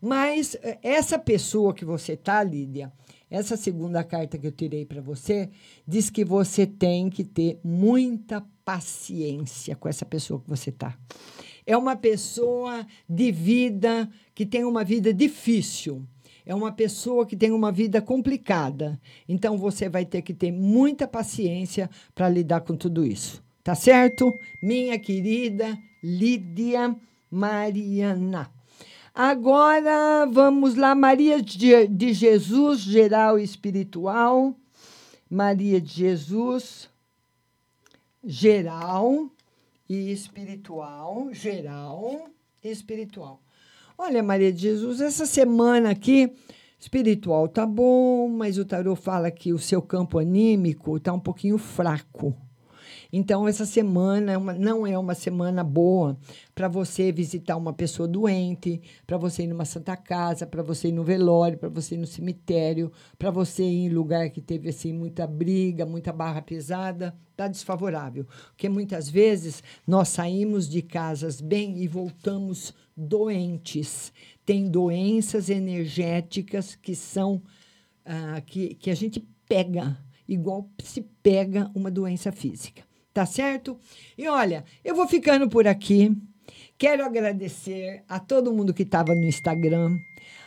[0.00, 2.92] Mas eh, essa pessoa que você tá, Lídia,
[3.30, 5.50] essa segunda carta que eu tirei para você
[5.86, 10.98] diz que você tem que ter muita paciência com essa pessoa que você tá.
[11.66, 16.02] É uma pessoa de vida que tem uma vida difícil.
[16.46, 18.98] É uma pessoa que tem uma vida complicada.
[19.28, 23.44] Então você vai ter que ter muita paciência para lidar com tudo isso.
[23.62, 24.32] Tá certo?
[24.62, 26.96] Minha querida Lídia
[27.30, 28.57] Mariana.
[29.20, 34.54] Agora vamos lá, Maria de, de Jesus, geral espiritual.
[35.28, 36.88] Maria de Jesus,
[38.22, 39.28] geral
[39.88, 41.30] e espiritual.
[41.32, 42.30] Geral
[42.62, 43.42] e espiritual.
[43.98, 46.32] Olha, Maria de Jesus, essa semana aqui,
[46.78, 51.58] espiritual tá bom, mas o tarô fala que o seu campo anímico tá um pouquinho
[51.58, 52.36] fraco.
[53.10, 56.18] Então, essa semana é uma, não é uma semana boa
[56.54, 60.92] para você visitar uma pessoa doente, para você ir numa santa casa, para você ir
[60.92, 64.92] no velório, para você ir no cemitério, para você ir em lugar que teve assim
[64.92, 68.26] muita briga, muita barra pesada, tá desfavorável.
[68.48, 74.12] Porque muitas vezes nós saímos de casas bem e voltamos doentes.
[74.44, 77.42] Tem doenças energéticas que são
[78.04, 79.96] ah, que, que a gente pega,
[80.28, 82.87] igual se pega uma doença física
[83.18, 83.76] tá certo?
[84.16, 86.16] E olha, eu vou ficando por aqui.
[86.78, 89.98] Quero agradecer a todo mundo que estava no Instagram,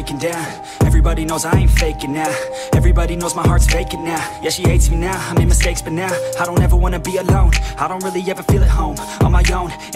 [0.00, 0.46] Breaking down.
[0.86, 2.34] Everybody knows I ain't faking now.
[2.72, 4.40] Everybody knows my heart's vacant now.
[4.42, 5.12] Yeah, she hates me now.
[5.28, 6.10] I made mistakes, but now
[6.40, 7.52] I don't ever wanna be alone.
[7.76, 9.70] I don't really ever feel at home on my own.